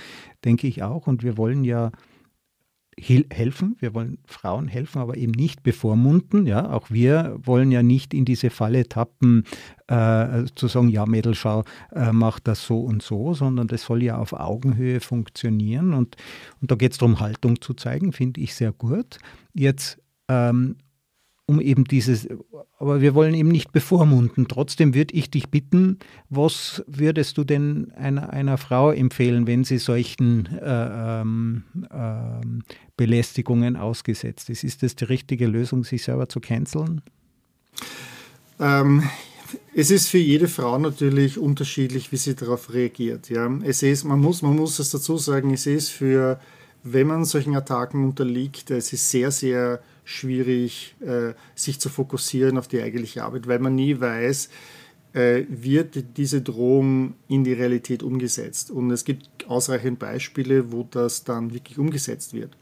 [0.44, 1.06] denke ich auch.
[1.06, 1.90] Und wir wollen ja
[2.98, 6.46] helfen, wir wollen Frauen helfen, aber eben nicht bevormunden.
[6.46, 9.44] Ja, auch wir wollen ja nicht in diese Falle tappen,
[9.86, 14.16] äh, zu sagen, ja, Mädelschau äh, macht das so und so, sondern das soll ja
[14.16, 15.92] auf Augenhöhe funktionieren.
[15.92, 16.16] Und,
[16.62, 19.18] und da geht es darum, Haltung zu zeigen, finde ich sehr gut.
[19.52, 20.76] Jetzt ähm,
[21.46, 22.28] um eben dieses,
[22.78, 24.48] aber wir wollen eben nicht bevormunden.
[24.48, 29.78] Trotzdem würde ich dich bitten, was würdest du denn einer, einer Frau empfehlen, wenn sie
[29.78, 32.44] solchen äh, ähm, äh,
[32.96, 34.64] Belästigungen ausgesetzt ist?
[34.64, 37.00] Ist das die richtige Lösung, sich selber zu canceln?
[38.58, 39.04] Ähm,
[39.72, 43.30] es ist für jede Frau natürlich unterschiedlich, wie sie darauf reagiert.
[43.30, 43.48] Ja.
[43.62, 46.40] Es ist, man, muss, man muss es dazu sagen, es ist für,
[46.82, 52.68] wenn man solchen Attacken unterliegt, es ist sehr, sehr schwierig, äh, sich zu fokussieren auf
[52.68, 54.48] die eigentliche Arbeit, weil man nie weiß,
[55.12, 58.70] äh, wird diese Drohung in die Realität umgesetzt.
[58.70, 62.56] Und es gibt ausreichend Beispiele, wo das dann wirklich umgesetzt wird,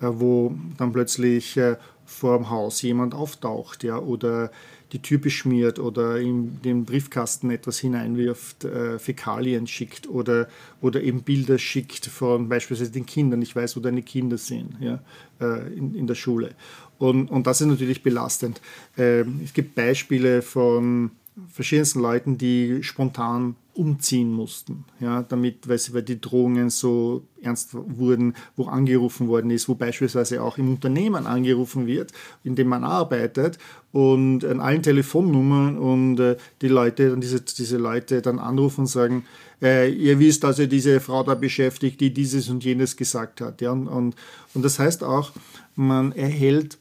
[0.00, 1.60] äh, wo dann plötzlich
[2.06, 4.50] vor dem Haus jemand auftaucht ja, oder
[4.96, 10.48] die Tür beschmiert oder in den Briefkasten etwas hineinwirft, äh, Fäkalien schickt oder,
[10.80, 13.42] oder eben Bilder schickt von beispielsweise den Kindern.
[13.42, 15.00] Ich weiß, wo deine Kinder sind ja,
[15.38, 16.54] äh, in, in der Schule.
[16.98, 18.62] Und, und das ist natürlich belastend.
[18.96, 21.10] Ähm, es gibt Beispiele von
[21.48, 28.34] verschiedensten Leuten, die spontan umziehen mussten, ja, damit, weil, sie, die Drohungen so ernst wurden,
[28.56, 33.58] wo angerufen worden ist, wo beispielsweise auch im Unternehmen angerufen wird, in dem man arbeitet
[33.92, 38.86] und an allen Telefonnummern und äh, die Leute, dann diese, diese Leute dann anrufen und
[38.86, 39.26] sagen,
[39.60, 43.72] äh, ihr wisst also diese Frau da beschäftigt, die dieses und jenes gesagt hat, ja,
[43.72, 44.16] und, und,
[44.54, 45.32] und das heißt auch,
[45.74, 46.78] man erhält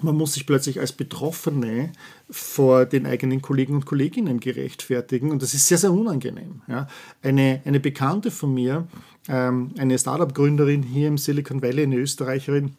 [0.00, 1.92] man muss sich plötzlich als Betroffene
[2.30, 6.62] vor den eigenen Kollegen und Kolleginnen gerechtfertigen und das ist sehr, sehr unangenehm.
[6.66, 6.88] Ja.
[7.22, 8.86] Eine, eine Bekannte von mir,
[9.28, 12.76] ähm, eine Startup-Gründerin hier im Silicon Valley, eine Österreicherin,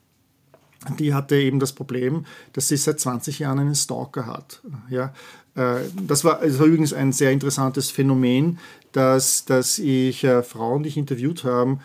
[0.99, 4.61] die hatte eben das Problem, dass sie seit 20 Jahren einen Stalker hat.
[4.89, 5.13] Ja,
[5.55, 8.59] äh, das war, das war übrigens ein sehr interessantes Phänomen,
[8.91, 11.79] dass, dass ich äh, Frauen, die ich interviewt habe,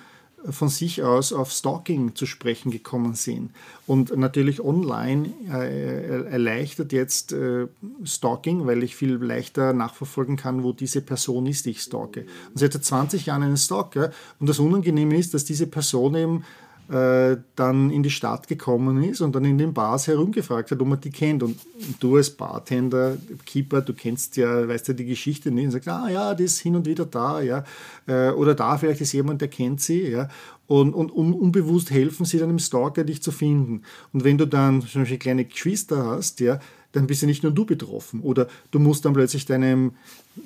[0.48, 3.51] von sich aus auf Stalking zu sprechen gekommen sind.
[3.87, 7.66] Und natürlich online äh, erleichtert jetzt äh,
[8.05, 12.27] Stalking, weil ich viel leichter nachverfolgen kann, wo diese Person ist, die ich stalke.
[12.51, 14.11] Und seit 20 Jahren einen Stalker.
[14.38, 16.44] Und das Unangenehme ist, dass diese Person eben
[16.90, 20.88] äh, dann in die Stadt gekommen ist und dann in den Bars herumgefragt hat, ob
[20.88, 21.42] man die kennt.
[21.42, 21.59] Und
[22.01, 26.09] du als Bartender, Keeper, du kennst ja, weißt ja die Geschichte nicht und sagst, ah
[26.09, 27.64] ja, die ist hin und wieder da, ja.
[28.07, 30.29] Äh, oder da, vielleicht ist jemand, der kennt sie, ja.
[30.66, 33.83] Und, und un, unbewusst helfen sie dann im Stalker, dich zu finden.
[34.12, 36.59] Und wenn du dann zum Beispiel kleine Geschwister hast, ja,
[36.92, 38.20] dann bist ja nicht nur du betroffen.
[38.20, 39.92] Oder du musst dann plötzlich deinem,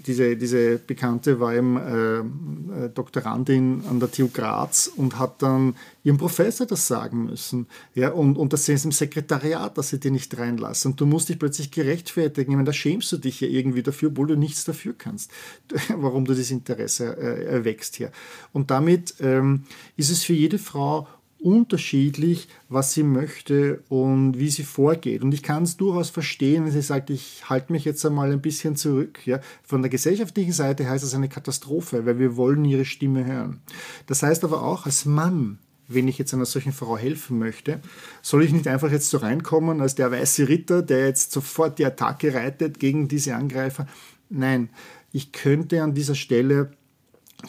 [0.07, 5.77] diese, diese Bekannte war eben äh, äh Doktorandin an der TU Graz und hat dann
[6.03, 7.67] ihrem Professor das sagen müssen.
[7.95, 10.93] Ja, und, und das ist im Sekretariat, dass sie dir nicht reinlassen.
[10.93, 12.51] Und du musst dich plötzlich gerechtfertigen.
[12.51, 15.31] Ich meine, da schämst du dich ja irgendwie dafür, obwohl du nichts dafür kannst,
[15.97, 18.11] warum du das Interesse äh, erwächst hier.
[18.53, 19.65] Und damit ähm,
[19.97, 21.07] ist es für jede Frau
[21.43, 25.23] unterschiedlich, was sie möchte und wie sie vorgeht.
[25.23, 28.41] Und ich kann es durchaus verstehen, wenn sie sagt, ich halte mich jetzt einmal ein
[28.41, 29.27] bisschen zurück.
[29.27, 29.41] Ja.
[29.63, 33.61] Von der gesellschaftlichen Seite heißt das eine Katastrophe, weil wir wollen ihre Stimme hören.
[34.07, 35.59] Das heißt aber auch, als Mann
[35.95, 37.81] wenn ich jetzt einer solchen Frau helfen möchte,
[38.23, 41.85] soll ich nicht einfach jetzt so reinkommen als der weiße Ritter, der jetzt sofort die
[41.85, 43.87] Attacke reitet gegen diese Angreifer.
[44.31, 44.71] Nein,
[45.13, 46.71] ich könnte an dieser Stelle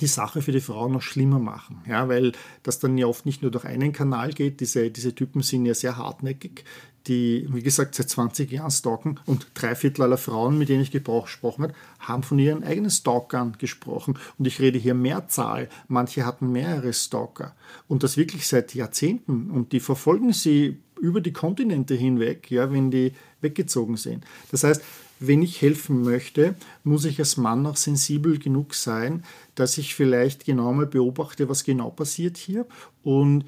[0.02, 2.32] die Sache für die Frau noch schlimmer machen, ja, weil
[2.64, 5.74] das dann ja oft nicht nur durch einen Kanal geht, diese, diese Typen sind ja
[5.74, 6.64] sehr hartnäckig,
[7.08, 10.92] die, wie gesagt, seit 20 Jahren stalken und drei Viertel aller Frauen, mit denen ich
[10.92, 14.18] gesprochen habe, haben von ihren eigenen Stalkern gesprochen.
[14.38, 15.68] Und ich rede hier Mehrzahl.
[15.90, 17.56] Manche hatten mehrere Stalker.
[17.88, 19.52] Und das wirklich seit Jahrzehnten.
[19.52, 24.24] Und die verfolgen sie über die Kontinente hinweg, ja, wenn die weggezogen sind.
[24.52, 24.82] Das heißt,
[25.28, 29.24] wenn ich helfen möchte, muss ich als Mann auch sensibel genug sein,
[29.56, 32.66] dass ich vielleicht genau mal beobachte, was genau passiert hier
[33.04, 33.46] und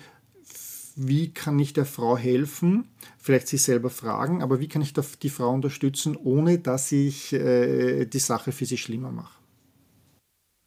[0.96, 2.86] wie kann ich der Frau helfen,
[3.18, 8.06] vielleicht sie selber fragen, aber wie kann ich die Frau unterstützen, ohne dass ich äh,
[8.06, 9.38] die Sache für sie schlimmer mache.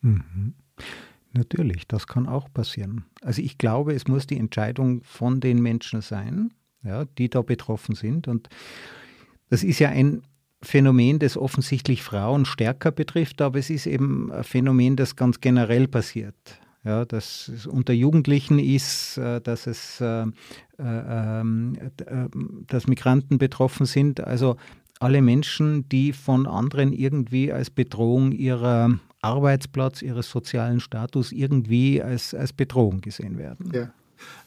[0.02, 0.54] Mhm.
[1.32, 3.04] Natürlich, das kann auch passieren.
[3.22, 7.94] Also ich glaube, es muss die Entscheidung von den Menschen sein, ja, die da betroffen
[7.94, 8.28] sind.
[8.28, 8.48] Und
[9.48, 10.22] das ist ja ein
[10.62, 15.86] Phänomen, das offensichtlich Frauen stärker betrifft, aber es ist eben ein Phänomen, das ganz generell
[15.88, 16.34] passiert.
[16.84, 20.26] Ja, dass es unter Jugendlichen ist, äh, dass es äh,
[20.78, 22.28] äh, äh,
[22.68, 24.20] dass Migranten betroffen sind.
[24.20, 24.56] Also
[25.00, 32.32] alle Menschen, die von anderen irgendwie als Bedrohung ihrer Arbeitsplatz, ihres sozialen Status irgendwie als,
[32.32, 33.72] als Bedrohung gesehen werden.
[33.74, 33.90] Ja.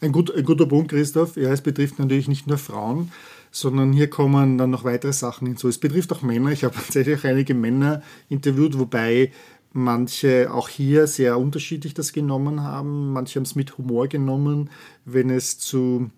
[0.00, 1.36] Ein, gut, ein guter Punkt, Christoph.
[1.36, 3.10] Ja, es betrifft natürlich nicht nur Frauen,
[3.52, 5.68] sondern hier kommen dann noch weitere Sachen hinzu.
[5.68, 6.50] Es betrifft auch Männer.
[6.50, 9.30] Ich habe tatsächlich auch einige Männer interviewt, wobei
[9.72, 13.12] manche auch hier sehr unterschiedlich das genommen haben.
[13.12, 14.70] Manche haben es mit Humor genommen,
[15.04, 16.10] wenn es zu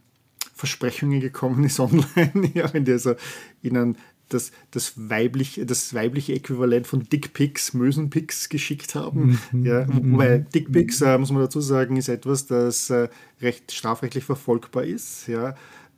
[0.54, 3.14] Versprechungen gekommen ist online, ja, wenn die also
[3.62, 9.38] ihnen das, das, weibliche, das weibliche Äquivalent von Dickpics, Mösenpics geschickt haben.
[9.52, 9.66] Mhm.
[9.66, 13.08] Ja, wobei Dickpics, äh, muss man dazu sagen, ist etwas, das äh,
[13.42, 15.26] recht strafrechtlich verfolgbar ist.
[15.26, 15.54] Ja.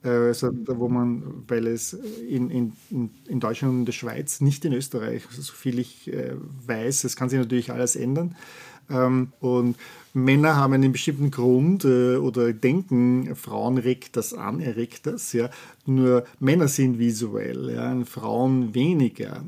[0.06, 2.72] Äh, also, wo man, weil es in, in,
[3.28, 6.34] in Deutschland und in der Schweiz, nicht in Österreich, so viel ich äh,
[6.66, 8.36] weiß, es kann sich natürlich alles ändern.
[8.88, 9.76] Ähm, und
[10.14, 15.32] Männer haben einen bestimmten Grund äh, oder denken, Frauen regt das an, erregt das.
[15.32, 15.50] Ja.
[15.86, 19.44] Nur Männer sind visuell, ja, Frauen weniger.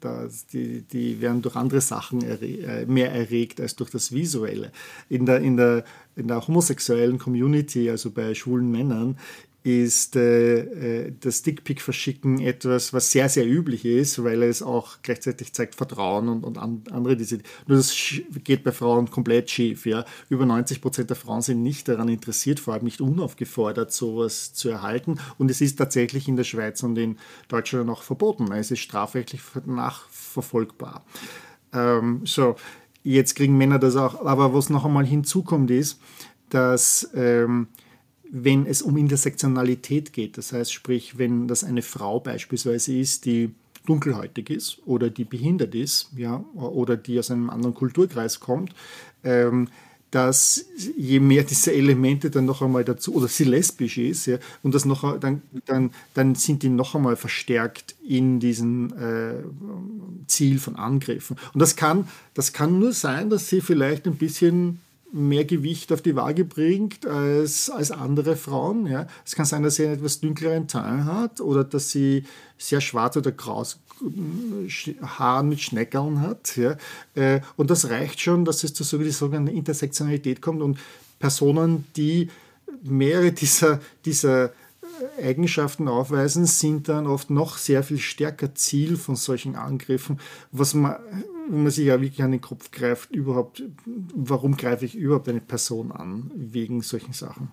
[0.00, 4.72] Das, die, die werden durch andere Sachen erre äh, mehr erregt als durch das Visuelle.
[5.08, 5.84] In der, in der
[6.16, 9.16] in der homosexuellen Community, also bei schwulen Männern,
[9.64, 14.98] ist äh, äh, das Dickpick verschicken etwas, was sehr, sehr üblich ist, weil es auch
[15.02, 17.38] gleichzeitig zeigt Vertrauen und, und an, andere diese.
[17.66, 17.96] Nur das
[18.44, 19.86] geht bei Frauen komplett schief.
[19.86, 20.04] Ja?
[20.28, 24.68] Über 90 Prozent der Frauen sind nicht daran interessiert, vor allem nicht unaufgefordert, sowas zu
[24.68, 25.18] erhalten.
[25.38, 27.16] Und es ist tatsächlich in der Schweiz und in
[27.48, 28.52] Deutschland auch verboten.
[28.52, 31.06] Es ist strafrechtlich nachverfolgbar.
[31.72, 32.56] Ähm, so,
[33.02, 34.26] jetzt kriegen Männer das auch.
[34.26, 35.98] Aber was noch einmal hinzukommt, ist,
[36.50, 37.68] dass ähm,
[38.36, 43.54] wenn es um Intersektionalität geht, das heißt sprich, wenn das eine Frau beispielsweise ist, die
[43.86, 48.74] dunkelhäutig ist oder die behindert ist, ja, oder die aus einem anderen Kulturkreis kommt,
[49.22, 49.68] ähm,
[50.10, 50.64] dass
[50.96, 54.84] je mehr diese Elemente dann noch einmal dazu, oder sie lesbisch ist, ja, und das
[54.84, 59.44] noch, dann, dann, dann sind die noch einmal verstärkt in diesem äh,
[60.26, 61.36] Ziel von Angriffen.
[61.52, 64.80] Und das kann, das kann nur sein, dass sie vielleicht ein bisschen
[65.14, 68.86] mehr Gewicht auf die Waage bringt als, als andere Frauen.
[68.86, 69.06] Ja.
[69.24, 72.24] Es kann sein, dass sie einen etwas dunkleren Teint hat oder dass sie
[72.58, 73.78] sehr schwarz oder graus
[75.02, 76.56] Haaren mit Schneckeln hat.
[76.56, 76.76] Ja.
[77.14, 80.78] Äh, und das reicht schon, dass es zu so die sogenannte Intersektionalität kommt und
[81.20, 82.28] Personen, die
[82.82, 84.52] mehrere dieser, dieser
[85.22, 90.18] Eigenschaften aufweisen, sind dann oft noch sehr viel stärker Ziel von solchen Angriffen,
[90.50, 90.96] was man,
[91.48, 95.40] wenn man sich ja wirklich an den Kopf greift, überhaupt, warum greife ich überhaupt eine
[95.40, 97.50] Person an wegen solchen Sachen?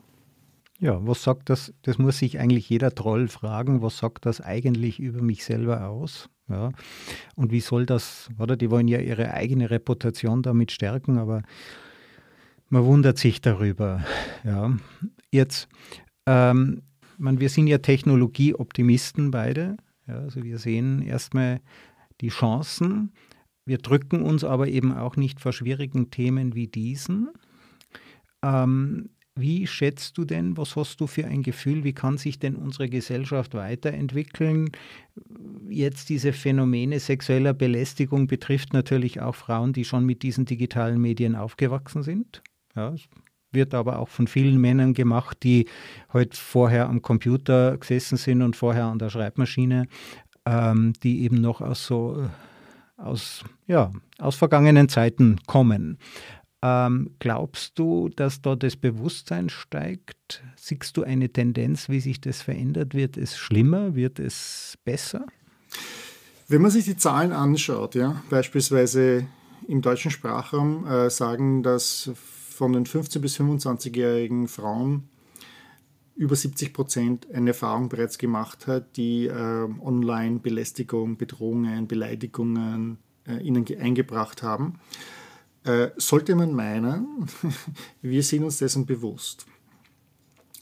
[0.80, 1.74] Ja, was sagt das?
[1.84, 3.84] Das muss sich eigentlich jeder Troll fragen.
[3.84, 6.28] Was sagt das eigentlich über mich selber aus?
[6.50, 6.72] Ja.
[7.36, 8.58] Und wie soll das, oder?
[8.58, 11.44] Die wollen ja ihre eigene Reputation damit stärken, aber
[12.70, 14.04] man wundert sich darüber.
[14.44, 14.76] Ja.
[15.30, 15.68] Jetzt,
[16.26, 16.82] ähm,
[17.18, 19.78] man, wir sind ja Technologieoptimisten beide.
[20.08, 21.62] Ja, also wir sehen erstmal
[22.22, 23.12] die Chancen.
[23.66, 27.30] Wir drücken uns aber eben auch nicht vor schwierigen Themen wie diesen.
[28.44, 32.56] Ähm, wie schätzt du denn, was hast du für ein Gefühl, wie kann sich denn
[32.56, 34.72] unsere Gesellschaft weiterentwickeln?
[35.70, 41.36] Jetzt diese Phänomene sexueller Belästigung betrifft natürlich auch Frauen, die schon mit diesen digitalen Medien
[41.36, 42.42] aufgewachsen sind.
[42.76, 42.94] Ja,
[43.54, 45.66] wird aber auch von vielen Männern gemacht, die
[46.12, 49.88] heute halt vorher am Computer gesessen sind und vorher an der Schreibmaschine,
[50.46, 52.30] ähm, die eben noch aus so
[53.02, 55.98] aus, ja, aus vergangenen Zeiten kommen.
[56.64, 60.44] Ähm, glaubst du, dass da das Bewusstsein steigt?
[60.56, 62.94] Siehst du eine Tendenz, wie sich das verändert?
[62.94, 63.96] Wird es schlimmer?
[63.96, 65.26] Wird es besser?
[66.48, 69.26] Wenn man sich die Zahlen anschaut, ja, beispielsweise
[69.68, 75.10] im deutschen Sprachraum äh, sagen, dass von den 15- bis 25-jährigen Frauen
[76.22, 83.66] über 70 Prozent eine Erfahrung bereits gemacht hat, die äh, Online-Belästigung, Bedrohungen, Beleidigungen äh, ihnen
[83.80, 84.80] eingebracht haben,
[85.64, 87.26] äh, sollte man meinen,
[88.04, 89.48] wir sind uns dessen bewusst.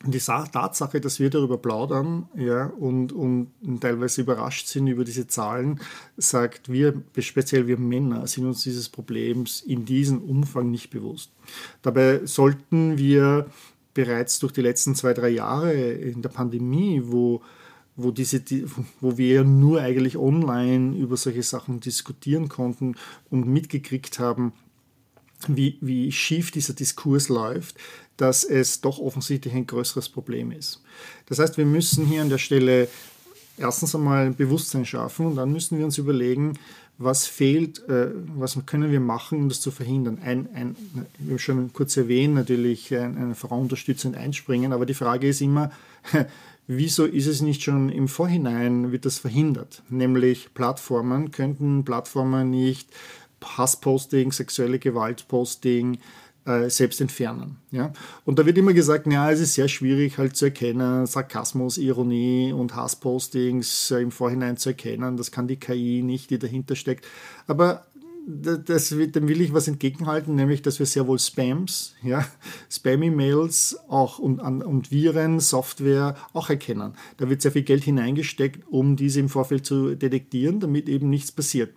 [0.05, 5.81] Die Tatsache, dass wir darüber plaudern ja, und, und teilweise überrascht sind über diese Zahlen,
[6.15, 11.33] sagt, wir, speziell wir Männer, sind uns dieses Problems in diesem Umfang nicht bewusst.
[11.81, 13.47] Dabei sollten wir
[13.93, 17.41] bereits durch die letzten zwei, drei Jahre in der Pandemie, wo,
[17.95, 18.41] wo, diese,
[19.01, 22.95] wo wir nur eigentlich online über solche Sachen diskutieren konnten
[23.29, 24.53] und mitgekriegt haben,
[25.47, 27.77] wie, wie schief dieser Diskurs läuft,
[28.17, 30.81] dass es doch offensichtlich ein größeres Problem ist.
[31.27, 32.89] Das heißt, wir müssen hier an der Stelle
[33.57, 36.57] erstens einmal ein Bewusstsein schaffen und dann müssen wir uns überlegen,
[36.99, 40.19] was fehlt, äh, was können wir machen, um das zu verhindern.
[40.23, 40.75] Ein, ein,
[41.17, 45.71] wir haben schon kurz erwähnt, natürlich eine Frau unterstützend einspringen, aber die Frage ist immer,
[46.67, 49.81] wieso ist es nicht schon im Vorhinein, wird das verhindert?
[49.89, 52.89] Nämlich Plattformen, könnten Plattformen nicht
[53.41, 55.99] Hassposting, sexuelle Gewaltposting
[56.49, 57.57] äh, selbst entfernen.
[57.69, 57.93] Ja?
[58.25, 62.51] Und da wird immer gesagt, ja, es ist sehr schwierig halt zu erkennen, Sarkasmus, Ironie
[62.51, 65.15] und Hasspostings äh, im Vorhinein zu erkennen.
[65.15, 67.05] Das kann die KI nicht, die dahinter steckt.
[67.45, 67.85] Aber
[68.25, 72.25] das, dem will ich was entgegenhalten, nämlich dass wir sehr wohl Spams, ja,
[72.69, 76.93] Spam-E-Mails auch und, und Viren, Software auch erkennen.
[77.17, 81.31] Da wird sehr viel Geld hineingesteckt, um diese im Vorfeld zu detektieren, damit eben nichts
[81.31, 81.73] passiert.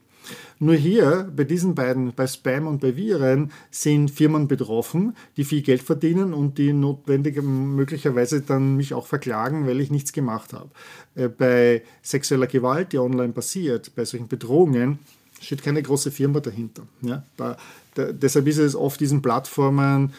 [0.59, 5.63] Nur hier, bei diesen beiden, bei Spam und bei Viren, sind Firmen betroffen, die viel
[5.63, 10.71] Geld verdienen und die notwendig möglicherweise dann mich auch verklagen, weil ich nichts gemacht habe.
[11.15, 14.99] Äh, bei sexueller Gewalt, die online passiert, bei solchen Bedrohungen,
[15.41, 16.85] steht keine große Firma dahinter.
[17.01, 17.25] Ja?
[17.37, 17.57] Da,
[17.95, 20.13] da, deshalb ist es oft diesen Plattformen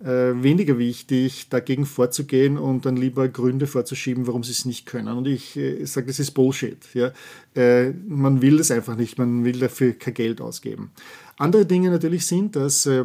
[0.00, 5.16] äh, weniger wichtig, dagegen vorzugehen und dann lieber Gründe vorzuschieben, warum sie es nicht können.
[5.16, 6.78] Und ich äh, sage, das ist Bullshit.
[6.94, 7.12] Ja?
[7.54, 10.92] Äh, man will das einfach nicht, man will dafür kein Geld ausgeben.
[11.36, 13.04] Andere Dinge natürlich sind, dass äh,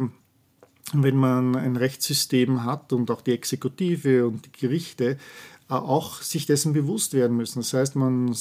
[0.92, 5.16] wenn man ein Rechtssystem hat und auch die Exekutive und die Gerichte
[5.68, 7.58] äh, auch sich dessen bewusst werden müssen.
[7.58, 8.36] Das heißt, man,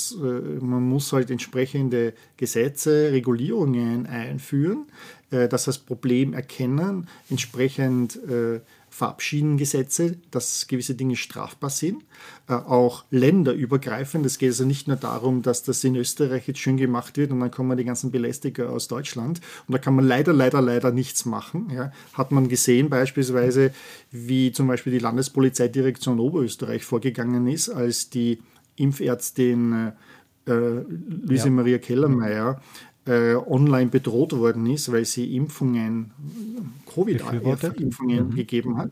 [0.60, 4.86] man muss halt entsprechende Gesetze, Regulierungen einführen,
[5.48, 8.60] dass das Problem erkennen, entsprechend äh,
[8.93, 12.04] verabschieden Gesetze, dass gewisse Dinge strafbar sind,
[12.48, 14.24] äh, auch länderübergreifend.
[14.24, 17.39] Es geht also nicht nur darum, dass das in Österreich jetzt schön gemacht wird und
[17.39, 21.26] dann kommen die ganzen Belästiger aus Deutschland und da kann man leider, leider, leider nichts
[21.26, 21.72] machen.
[21.74, 21.91] Ja.
[22.13, 23.72] Hat man gesehen beispielsweise,
[24.12, 28.43] wie zum Beispiel die Landespolizeidirektion Oberösterreich vorgegangen ist, als die
[28.76, 29.93] Impfärztin
[30.46, 31.52] äh, Luise ja.
[31.52, 32.62] Maria Kellermeier
[33.06, 36.12] äh, online bedroht worden ist, weil sie Impfungen,
[36.94, 38.36] Covid-Impfungen mhm.
[38.36, 38.91] gegeben hat.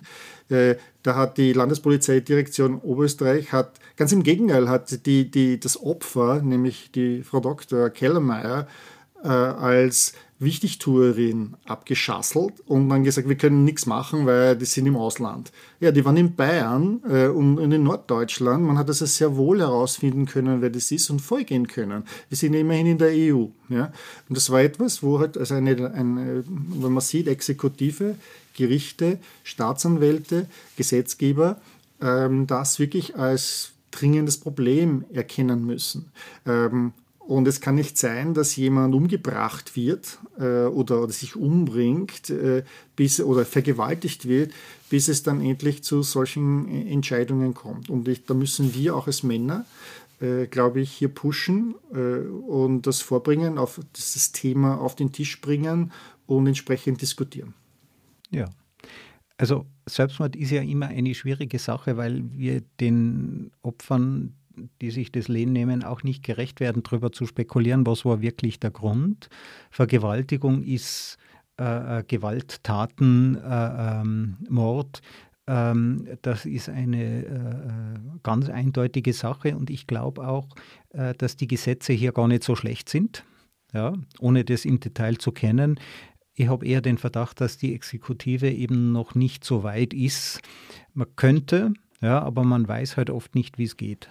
[0.49, 6.41] Äh, da hat die Landespolizeidirektion Oberösterreich hat, ganz im Gegenteil, hat die, die, das Opfer,
[6.41, 7.89] nämlich die Frau Dr.
[7.89, 8.67] Kellermeier,
[9.23, 14.95] äh, als Wichtigtuerin abgeschasselt und dann gesagt, wir können nichts machen, weil die sind im
[14.95, 15.51] Ausland.
[15.79, 18.63] Ja, die waren in Bayern äh, und, in Norddeutschland.
[18.63, 22.05] Man hat also sehr wohl herausfinden können, wer das ist und vorgehen können.
[22.29, 23.45] Wir sind immerhin in der EU.
[23.69, 23.93] Ja?
[24.27, 28.15] Und das war etwas, wo halt, also eine, eine, wenn man sieht, Exekutive,
[28.55, 31.61] Gerichte, Staatsanwälte, Gesetzgeber,
[32.01, 36.11] ähm, das wirklich als dringendes Problem erkennen müssen.
[36.47, 36.93] Ähm,
[37.31, 42.65] und es kann nicht sein, dass jemand umgebracht wird äh, oder, oder, sich umbringt äh,
[42.97, 44.51] bis, oder vergewaltigt wird,
[44.89, 47.89] bis es dann endlich zu solchen äh, Entscheidungen kommt.
[47.89, 49.65] Und ich, da müssen wir auch als Männer,
[50.19, 55.13] äh, glaube ich, hier pushen äh, und das vorbringen, auf das, das Thema auf den
[55.13, 55.93] Tisch bringen
[56.25, 57.53] und entsprechend diskutieren.
[58.29, 58.49] Ja.
[59.37, 64.33] Also Selbstmord ist ja immer eine schwierige Sache, weil wir den Opfern
[64.81, 68.59] die sich das Lehen nehmen, auch nicht gerecht werden, darüber zu spekulieren, was war wirklich
[68.59, 69.29] der Grund.
[69.69, 71.17] Vergewaltigung ist
[71.59, 75.01] äh, äh Gewalttaten, äh, ähm, Mord.
[75.47, 80.47] Ähm, das ist eine äh, ganz eindeutige Sache und ich glaube auch,
[80.89, 83.25] äh, dass die Gesetze hier gar nicht so schlecht sind,
[83.73, 85.79] ja, ohne das im Detail zu kennen.
[86.33, 90.41] Ich habe eher den Verdacht, dass die Exekutive eben noch nicht so weit ist.
[90.93, 94.09] Man könnte, ja, aber man weiß halt oft nicht, wie es geht.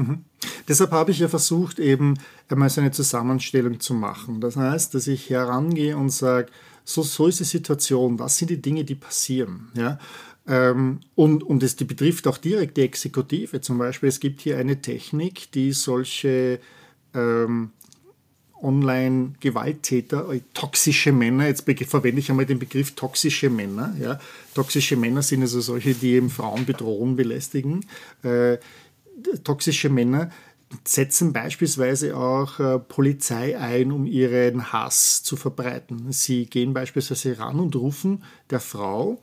[0.00, 0.24] Mhm.
[0.66, 2.14] Deshalb habe ich ja versucht, eben
[2.48, 4.40] einmal so eine Zusammenstellung zu machen.
[4.40, 6.50] Das heißt, dass ich herangehe und sage,
[6.84, 9.68] so, so ist die Situation, was sind die Dinge, die passieren.
[9.74, 9.98] Ja?
[10.46, 13.60] Ähm, und, und es betrifft auch direkt die Exekutive.
[13.60, 16.60] Zum Beispiel, es gibt hier eine Technik, die solche
[17.14, 17.70] ähm,
[18.62, 23.94] Online-Gewalttäter, äh, toxische Männer, jetzt verwende ich einmal den Begriff toxische Männer.
[24.00, 24.18] Ja?
[24.54, 27.84] Toxische Männer sind also solche, die eben Frauen bedrohen, belästigen.
[28.22, 28.58] Äh,
[29.44, 30.30] toxische Männer
[30.84, 36.12] setzen beispielsweise auch äh, Polizei ein, um ihren Hass zu verbreiten.
[36.12, 39.20] Sie gehen beispielsweise ran und rufen der Frau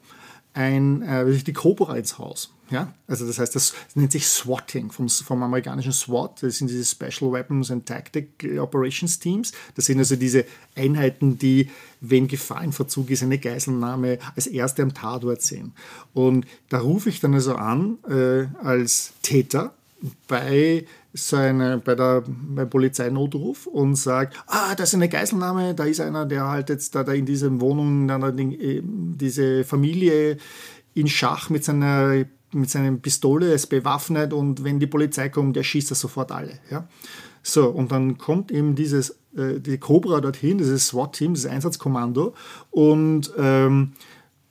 [0.53, 2.51] ein, äh, die Cobra ins Haus.
[2.69, 2.93] Ja?
[3.07, 6.43] Also das heißt, das nennt sich SWATing vom, vom amerikanischen SWAT.
[6.43, 9.53] Das sind diese Special Weapons and Tactic Operations Teams.
[9.75, 10.45] Das sind also diese
[10.75, 11.69] Einheiten, die,
[12.01, 15.73] wenn Gefahr in Verzug ist, eine Geiselnahme als erste am Tatort sehen.
[16.13, 19.73] Und da rufe ich dann also an äh, als Täter
[20.27, 25.99] bei seine, bei der beim Polizeinotruf und sagt, ah, das ist eine Geiselnahme, da ist
[25.99, 28.07] einer, der halt jetzt da, da in dieser Wohnung
[29.17, 30.37] diese Familie
[30.93, 35.63] in Schach mit seiner mit seiner Pistole ist bewaffnet und wenn die Polizei kommt, der
[35.63, 36.59] schießt er sofort alle.
[36.71, 36.87] Ja?
[37.43, 42.33] So, und dann kommt eben dieses, äh, die Cobra dorthin, dieses SWAT-Team, dieses Einsatzkommando
[42.71, 43.93] und ähm,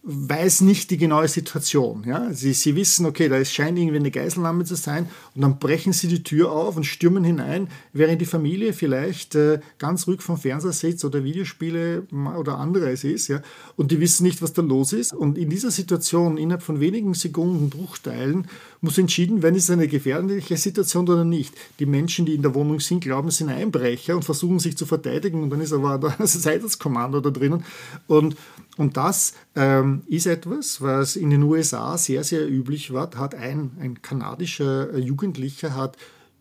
[0.09, 2.05] weiß nicht die genaue Situation.
[2.07, 2.33] Ja?
[2.33, 6.07] Sie, sie wissen, okay, da scheint irgendwie eine Geiselnahme zu sein und dann brechen sie
[6.07, 10.73] die Tür auf und stürmen hinein, während die Familie vielleicht äh, ganz ruhig vom Fernseher
[10.73, 12.07] sitzt oder Videospiele
[12.39, 13.27] oder anderes ist.
[13.27, 13.43] Ja?
[13.75, 15.13] Und die wissen nicht, was da los ist.
[15.13, 18.47] Und in dieser Situation, innerhalb von wenigen Sekunden, Bruchteilen,
[18.81, 21.55] muss entschieden werden, ist es eine gefährliche Situation oder nicht.
[21.79, 24.87] Die Menschen, die in der Wohnung sind, glauben, es sind Einbrecher und versuchen sich zu
[24.87, 27.65] verteidigen und dann ist aber das Einsatzkommando da drinnen.
[28.07, 28.37] Und,
[28.77, 33.11] und das ähm, ist etwas, was in den USA sehr, sehr üblich war.
[33.17, 35.97] Hat ein, ein kanadischer Jugendlicher hat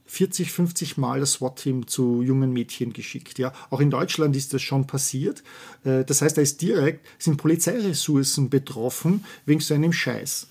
[0.07, 3.39] 40, 50 Mal das SWAT-Team zu jungen Mädchen geschickt.
[3.39, 3.53] Ja.
[3.69, 5.43] Auch in Deutschland ist das schon passiert.
[5.83, 10.47] Äh, das heißt, da ist direkt, sind Polizeiressourcen betroffen wegen so einem Scheiß.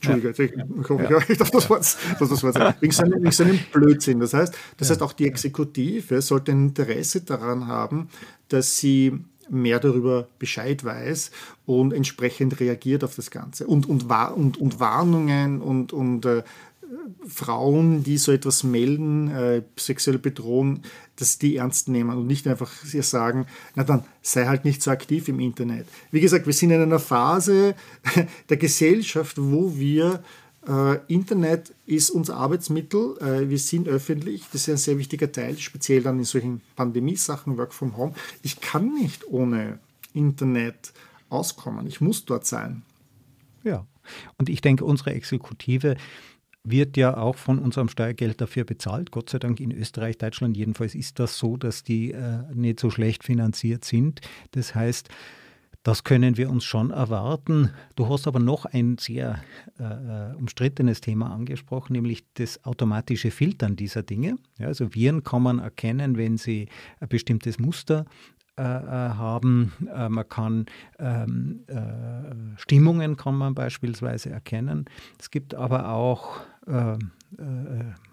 [0.00, 0.64] Entschuldige, ja.
[0.80, 1.18] ich, hoffe, ja.
[1.28, 1.98] ich darf das Wort, das,
[2.40, 2.74] sagen.
[2.80, 4.20] Wegen so, einem, wegen so einem Blödsinn.
[4.20, 8.08] Das heißt, das heißt, auch die Exekutive sollte ein Interesse daran haben,
[8.48, 9.12] dass sie
[9.50, 11.30] mehr darüber Bescheid weiß
[11.66, 13.66] und entsprechend reagiert auf das Ganze.
[13.66, 16.42] Und, und, und, und Warnungen und, und äh,
[17.26, 20.80] Frauen, die so etwas melden, äh, sexuelle Bedrohung,
[21.16, 25.28] dass die ernst nehmen und nicht einfach sagen, na dann sei halt nicht so aktiv
[25.28, 25.86] im Internet.
[26.10, 27.74] Wie gesagt, wir sind in einer Phase
[28.48, 30.22] der Gesellschaft, wo wir
[30.68, 35.58] äh, Internet ist unser Arbeitsmittel, äh, wir sind öffentlich, das ist ein sehr wichtiger Teil,
[35.58, 38.14] speziell dann in solchen Pandemiesachen, Work from Home.
[38.42, 39.78] Ich kann nicht ohne
[40.12, 40.92] Internet
[41.28, 42.82] auskommen, ich muss dort sein.
[43.62, 43.86] Ja,
[44.38, 45.96] und ich denke, unsere Exekutive
[46.64, 49.10] wird ja auch von unserem Steuergeld dafür bezahlt.
[49.10, 52.90] Gott sei Dank in Österreich, Deutschland jedenfalls ist das so, dass die äh, nicht so
[52.90, 54.22] schlecht finanziert sind.
[54.52, 55.08] Das heißt,
[55.82, 57.70] das können wir uns schon erwarten.
[57.94, 59.44] Du hast aber noch ein sehr
[59.78, 64.38] äh, äh umstrittenes Thema angesprochen, nämlich das automatische Filtern dieser Dinge.
[64.58, 66.68] Ja, also Viren kann man erkennen, wenn sie
[67.00, 68.06] ein bestimmtes Muster
[68.56, 69.72] äh, äh, haben.
[69.80, 70.66] Man kann
[71.00, 74.84] ähm, äh, Stimmungen kann man beispielsweise erkennen.
[75.18, 76.98] Es gibt aber auch äh,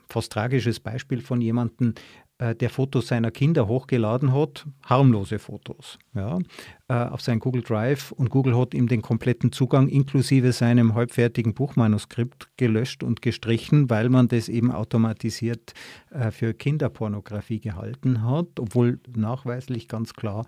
[0.10, 1.94] fast tragisches Beispiel von jemandem,
[2.42, 6.40] äh, der Fotos seiner Kinder hochgeladen hat, harmlose Fotos, ja,
[6.88, 11.54] äh, auf sein Google Drive und Google hat ihm den kompletten Zugang inklusive seinem halbfertigen
[11.54, 15.74] Buchmanuskript gelöscht und gestrichen, weil man das eben automatisiert
[16.10, 20.48] äh, für Kinderpornografie gehalten hat, obwohl nachweislich ganz klar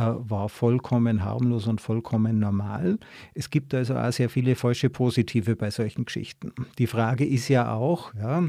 [0.00, 2.98] war vollkommen harmlos und vollkommen normal.
[3.34, 6.52] Es gibt also auch sehr viele falsche Positive bei solchen Geschichten.
[6.78, 8.44] Die Frage ist ja auch, ja,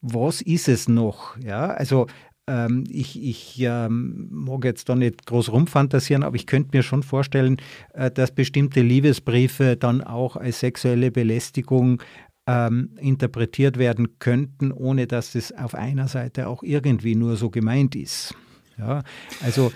[0.00, 1.36] was ist es noch?
[1.38, 2.06] Ja, also
[2.48, 7.02] ähm, ich, ich ähm, mag jetzt da nicht groß rumfantasieren, aber ich könnte mir schon
[7.02, 7.58] vorstellen,
[7.92, 12.02] äh, dass bestimmte Liebesbriefe dann auch als sexuelle Belästigung
[12.46, 17.94] ähm, interpretiert werden könnten, ohne dass es auf einer Seite auch irgendwie nur so gemeint
[17.94, 18.34] ist.
[18.78, 19.02] Ja,
[19.42, 19.72] also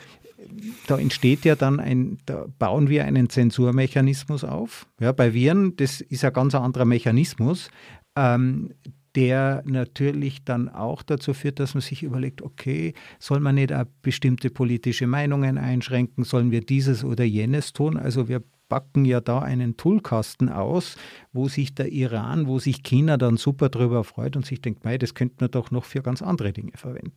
[0.87, 4.87] da entsteht ja dann ein, da bauen wir einen Zensurmechanismus auf.
[5.01, 7.71] Ja, bei Viren, das ist ein ganz anderer Mechanismus.
[8.17, 8.71] Ähm,
[9.15, 13.85] der natürlich dann auch dazu führt, dass man sich überlegt, okay, soll man nicht auch
[14.01, 17.99] bestimmte politische Meinungen einschränken, sollen wir dieses oder jenes tun?
[17.99, 20.97] Also wir backen ja da einen Toolkasten aus,
[21.31, 24.97] wo sich der Iran, wo sich China dann super drüber freut und sich denkt, mei,
[24.97, 27.13] das könnte man doch noch für ganz andere Dinge verwenden.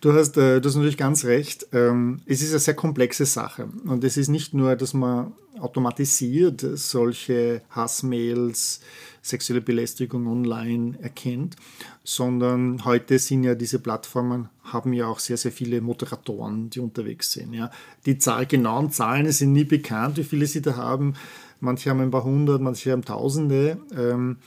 [0.00, 1.66] Du hast, äh, du hast natürlich ganz recht.
[1.72, 3.68] Ähm, es ist eine sehr komplexe Sache.
[3.84, 8.80] Und es ist nicht nur, dass man automatisiert solche Hassmails,
[9.22, 11.56] sexuelle Belästigung online erkennt,
[12.04, 17.32] sondern heute sind ja diese Plattformen, haben ja auch sehr, sehr viele Moderatoren, die unterwegs
[17.32, 17.52] sind.
[17.52, 17.70] Ja.
[18.06, 21.14] Die Zahl, genauen Zahlen sind nie bekannt, wie viele sie da haben.
[21.60, 23.78] Manche haben ein paar hundert, manche haben tausende.
[23.94, 24.38] Ähm,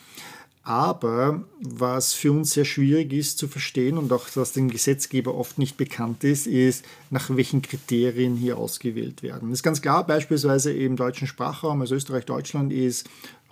[0.64, 5.58] aber was für uns sehr schwierig ist zu verstehen und auch was dem Gesetzgeber oft
[5.58, 9.50] nicht bekannt ist, ist, nach welchen Kriterien hier ausgewählt werden.
[9.50, 13.10] Das ist ganz klar, beispielsweise im deutschen Sprachraum, also Österreich-Deutschland, ist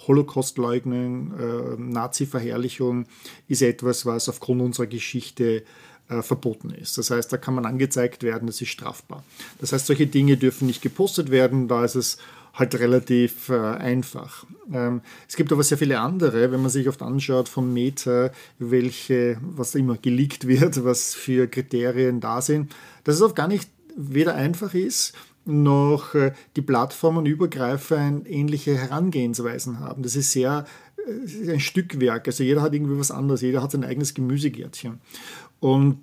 [0.07, 3.05] Holocaustleugnung, äh, Nazi-Verherrlichung
[3.49, 5.64] ist etwas, was aufgrund unserer Geschichte
[6.07, 6.97] äh, verboten ist.
[6.97, 9.24] Das heißt, da kann man angezeigt werden, das ist strafbar.
[9.59, 12.18] Das heißt, solche Dinge dürfen nicht gepostet werden, da ist es
[12.54, 14.45] halt relativ äh, einfach.
[14.72, 19.38] Ähm, es gibt aber sehr viele andere, wenn man sich oft anschaut von Meta, welche,
[19.41, 22.74] was immer geleakt wird, was für Kriterien da sind,
[23.04, 25.14] dass es oft gar nicht weder einfach ist,
[25.45, 30.04] noch äh, die Plattformen übergreifend ähnliche Herangehensweisen haben.
[30.04, 30.66] Das ist sehr
[31.08, 32.28] äh, ein Stückwerk.
[32.28, 34.99] Also jeder hat irgendwie was anderes, jeder hat sein eigenes Gemüsegärtchen.
[35.60, 35.99] Und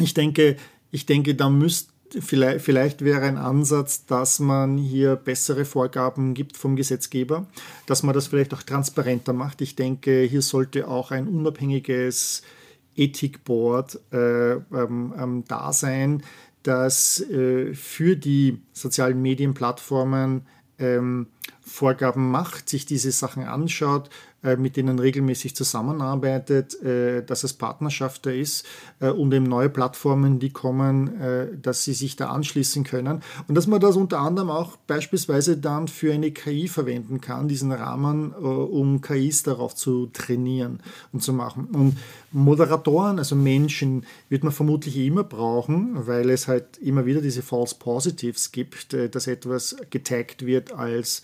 [0.00, 0.56] ich denke,
[0.90, 6.56] ich denke, da müsste Vielleicht, vielleicht, wäre ein Ansatz, dass man hier bessere Vorgaben gibt
[6.56, 7.46] vom Gesetzgeber,
[7.86, 9.60] dass man das vielleicht auch transparenter macht.
[9.60, 12.42] Ich denke, hier sollte auch ein unabhängiges
[12.96, 16.22] Ethikboard äh, ähm, ähm, da sein,
[16.62, 20.46] das äh, für die sozialen Medienplattformen
[20.78, 21.28] ähm,
[21.60, 24.10] Vorgaben macht, sich diese Sachen anschaut,
[24.42, 28.64] mit denen regelmäßig zusammenarbeitet, äh, dass es Partnerschafter ist
[29.00, 33.66] äh, und eben neue Plattformen, die kommen, dass sie sich da anschließen können und dass
[33.66, 39.00] man das unter anderem auch beispielsweise dann für eine KI verwenden kann, diesen Rahmen, um
[39.00, 40.80] KIs darauf zu trainieren
[41.12, 41.66] und zu machen.
[41.72, 41.96] Und
[42.32, 47.74] Moderatoren, also Menschen, wird man vermutlich immer brauchen, weil es halt immer wieder diese False
[47.78, 51.22] Positives gibt, dass etwas getaggt wird als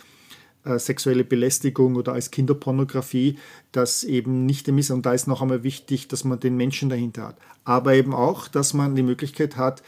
[0.64, 3.38] äh, sexuelle Belästigung oder als Kinderpornografie,
[3.72, 4.90] das eben nicht dem ist.
[4.90, 7.36] Und da ist noch einmal wichtig, dass man den Menschen dahinter hat.
[7.64, 9.82] Aber eben auch, dass man die Möglichkeit hat,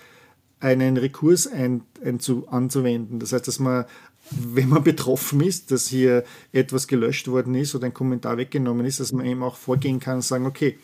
[0.60, 3.18] einen Rekurs ein, ein zu, anzuwenden.
[3.18, 3.84] Das heißt, dass man,
[4.30, 9.00] wenn man betroffen ist, dass hier etwas gelöscht worden ist oder ein Kommentar weggenommen ist,
[9.00, 10.78] dass man eben auch vorgehen kann und sagen, okay,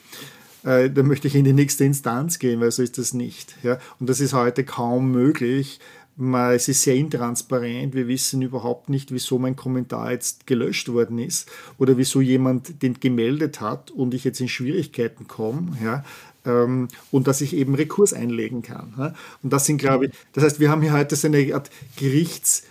[0.64, 3.57] äh, dann möchte ich in die nächste Instanz gehen, weil so ist das nicht.
[3.62, 3.78] Ja?
[3.99, 5.80] Und das ist heute kaum möglich,
[6.18, 7.94] es ist sehr intransparent.
[7.94, 13.00] Wir wissen überhaupt nicht, wieso mein Kommentar jetzt gelöscht worden ist oder wieso jemand den
[13.00, 15.76] gemeldet hat und ich jetzt in Schwierigkeiten komme.
[15.82, 16.04] Ja,
[16.44, 19.16] ähm, und dass ich eben Rekurs einlegen kann.
[19.42, 22.64] Und das sind, glaube ich, das heißt, wir haben hier heute so eine Art Gerichts-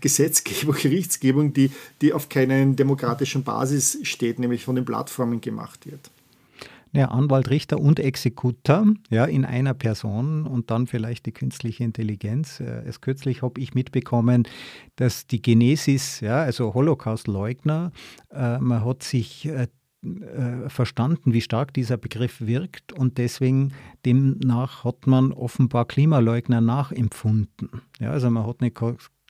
[0.00, 6.10] Gesetzgebung, Gerichtsgebung, die, die auf keiner demokratischen Basis steht, nämlich von den Plattformen gemacht wird.
[6.92, 12.60] Ja, Anwalt, Richter und Exekutor ja, in einer Person und dann vielleicht die künstliche Intelligenz.
[12.60, 14.48] Äh, erst kürzlich habe ich mitbekommen,
[14.96, 17.92] dass die Genesis, ja, also Holocaust-Leugner,
[18.32, 19.66] äh, man hat sich äh,
[20.02, 23.72] äh, verstanden, wie stark dieser Begriff wirkt und deswegen
[24.06, 27.82] demnach hat man offenbar Klimaleugner nachempfunden.
[27.98, 28.76] Ja, also man hat nicht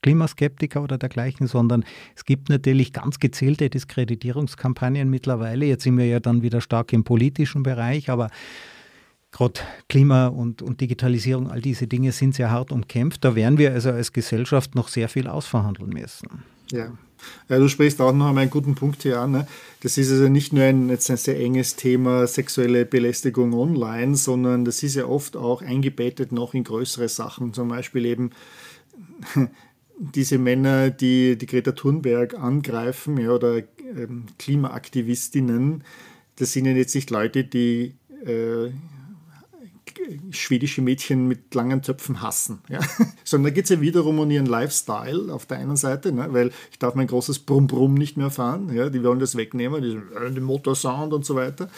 [0.02, 1.84] Klimaskeptiker oder dergleichen, sondern
[2.14, 5.66] es gibt natürlich ganz gezielte Diskreditierungskampagnen mittlerweile.
[5.66, 8.30] Jetzt sind wir ja dann wieder stark im politischen Bereich, aber
[9.32, 13.24] gerade Klima und, und Digitalisierung, all diese Dinge sind sehr hart umkämpft.
[13.24, 16.44] Da werden wir also als Gesellschaft noch sehr viel ausverhandeln müssen.
[16.70, 16.92] Ja,
[17.48, 19.32] Ja, du sprichst auch noch einmal einen guten Punkt hier an.
[19.32, 19.46] Ne?
[19.80, 24.64] Das ist also nicht nur ein, jetzt ein sehr enges Thema sexuelle Belästigung online, sondern
[24.64, 27.52] das ist ja oft auch eingebettet noch in größere Sachen.
[27.54, 28.30] Zum Beispiel eben
[29.98, 35.84] diese Männer, die die Greta Thunberg angreifen ja, oder ähm, Klimaaktivistinnen.
[36.36, 37.94] Das sind ja jetzt nicht Leute, die
[38.24, 38.70] äh,
[40.30, 42.60] schwedische Mädchen mit langen Zöpfen hassen.
[42.68, 42.80] Ja?
[43.24, 46.28] Sondern da geht es ja wiederum um ihren Lifestyle auf der einen Seite, ne?
[46.30, 48.72] weil ich darf mein großes Brumm-Brumm nicht mehr fahren.
[48.74, 48.90] Ja?
[48.90, 51.68] Die wollen das wegnehmen, die, äh, den Motorsound und so weiter.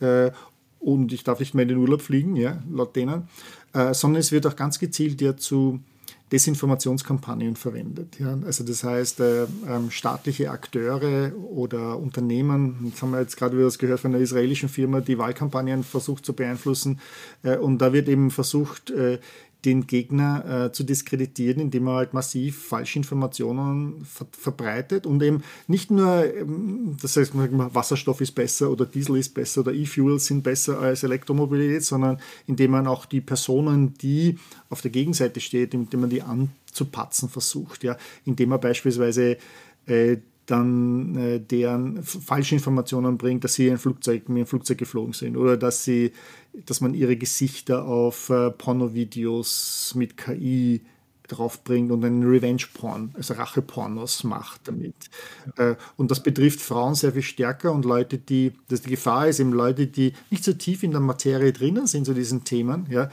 [0.00, 0.30] Äh,
[0.78, 3.28] und ich darf nicht mehr in den Urlaub fliegen, ja, laut denen.
[3.74, 5.80] Äh, sondern es wird auch ganz gezielt ja zu
[6.32, 8.18] Desinformationskampagnen verwendet.
[8.20, 8.38] Ja?
[8.44, 13.66] Also das heißt, äh, ähm, staatliche Akteure oder Unternehmen, das haben wir jetzt gerade wieder
[13.66, 17.00] das gehört von einer israelischen Firma, die Wahlkampagnen versucht zu beeinflussen.
[17.42, 19.18] Äh, und da wird eben versucht, äh,
[19.64, 25.42] den Gegner äh, zu diskreditieren, indem er halt massiv falsche Informationen ver verbreitet und eben
[25.66, 30.42] nicht nur, ähm, das heißt, Wasserstoff ist besser oder Diesel ist besser oder E-Fuels sind
[30.42, 34.38] besser als Elektromobilität, sondern indem man auch die Personen, die
[34.68, 39.36] auf der Gegenseite steht, indem man die anzupatzen versucht, ja, indem man beispielsweise
[39.86, 40.16] äh,
[40.50, 45.36] dann äh, deren falsche Informationen bringt, dass sie ein Flugzeug, mit einem Flugzeug geflogen sind
[45.36, 46.12] oder dass sie,
[46.66, 50.82] dass man ihre Gesichter auf äh, Pornovideos mit KI
[51.30, 54.94] draufbringt und einen Revenge-Porn, also Rache-Pornos macht damit.
[55.56, 59.40] Äh, und das betrifft Frauen sehr viel stärker und Leute, die, das die Gefahr ist
[59.40, 63.04] eben Leute, die nicht so tief in der Materie drinnen sind zu diesen Themen, ja,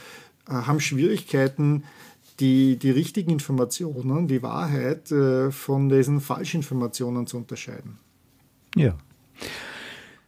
[0.49, 1.83] äh, haben Schwierigkeiten,
[2.39, 7.97] die, die richtigen Informationen, die Wahrheit äh, von diesen Falschinformationen zu unterscheiden.
[8.75, 8.95] Ja.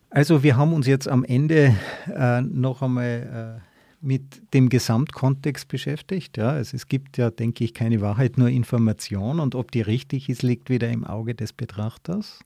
[0.10, 1.76] Also wir haben uns jetzt am Ende
[2.08, 3.70] äh, noch einmal äh,
[4.02, 6.38] mit dem Gesamtkontext beschäftigt.
[6.38, 10.30] Ja, also es gibt ja, denke ich, keine Wahrheit, nur Information und ob die richtig
[10.30, 12.40] ist, liegt wieder im Auge des Betrachters.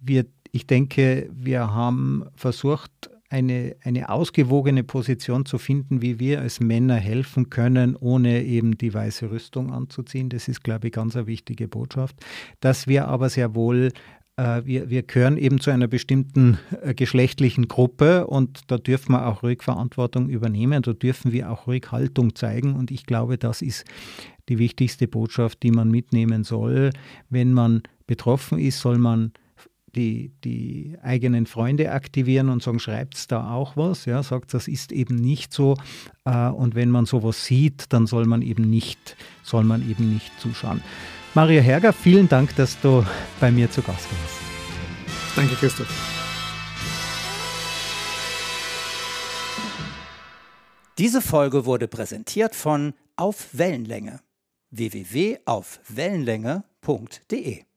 [0.00, 6.60] Wir, ich denke, wir haben versucht, eine, eine ausgewogene Position zu finden, wie wir als
[6.60, 10.28] Männer helfen können, ohne eben die weiße Rüstung anzuziehen.
[10.28, 12.16] Das ist, glaube ich, ganz eine wichtige Botschaft.
[12.58, 13.92] Dass wir aber sehr wohl
[14.36, 19.26] äh, wir, wir gehören eben zu einer bestimmten äh, geschlechtlichen Gruppe und da dürfen wir
[19.26, 23.62] auch ruhig Verantwortung übernehmen, da dürfen wir auch ruhig Haltung zeigen und ich glaube, das
[23.62, 23.84] ist
[24.48, 26.90] die wichtigste Botschaft, die man mitnehmen soll.
[27.28, 29.32] Wenn man betroffen ist, soll man
[29.94, 34.92] die, die eigenen Freunde aktivieren und sagen, schreibt da auch was, ja, sagt, das ist
[34.92, 35.76] eben nicht so.
[36.24, 40.38] Äh, und wenn man sowas sieht, dann soll man eben nicht, soll man eben nicht
[40.40, 40.82] zuschauen.
[41.34, 43.04] Mario Herger, vielen Dank, dass du
[43.40, 44.40] bei mir zu Gast warst.
[45.36, 45.86] Danke, Christoph.
[50.98, 54.20] Diese Folge wurde präsentiert von Auf Wellenlänge
[54.70, 57.69] www.aufwellenlänge.de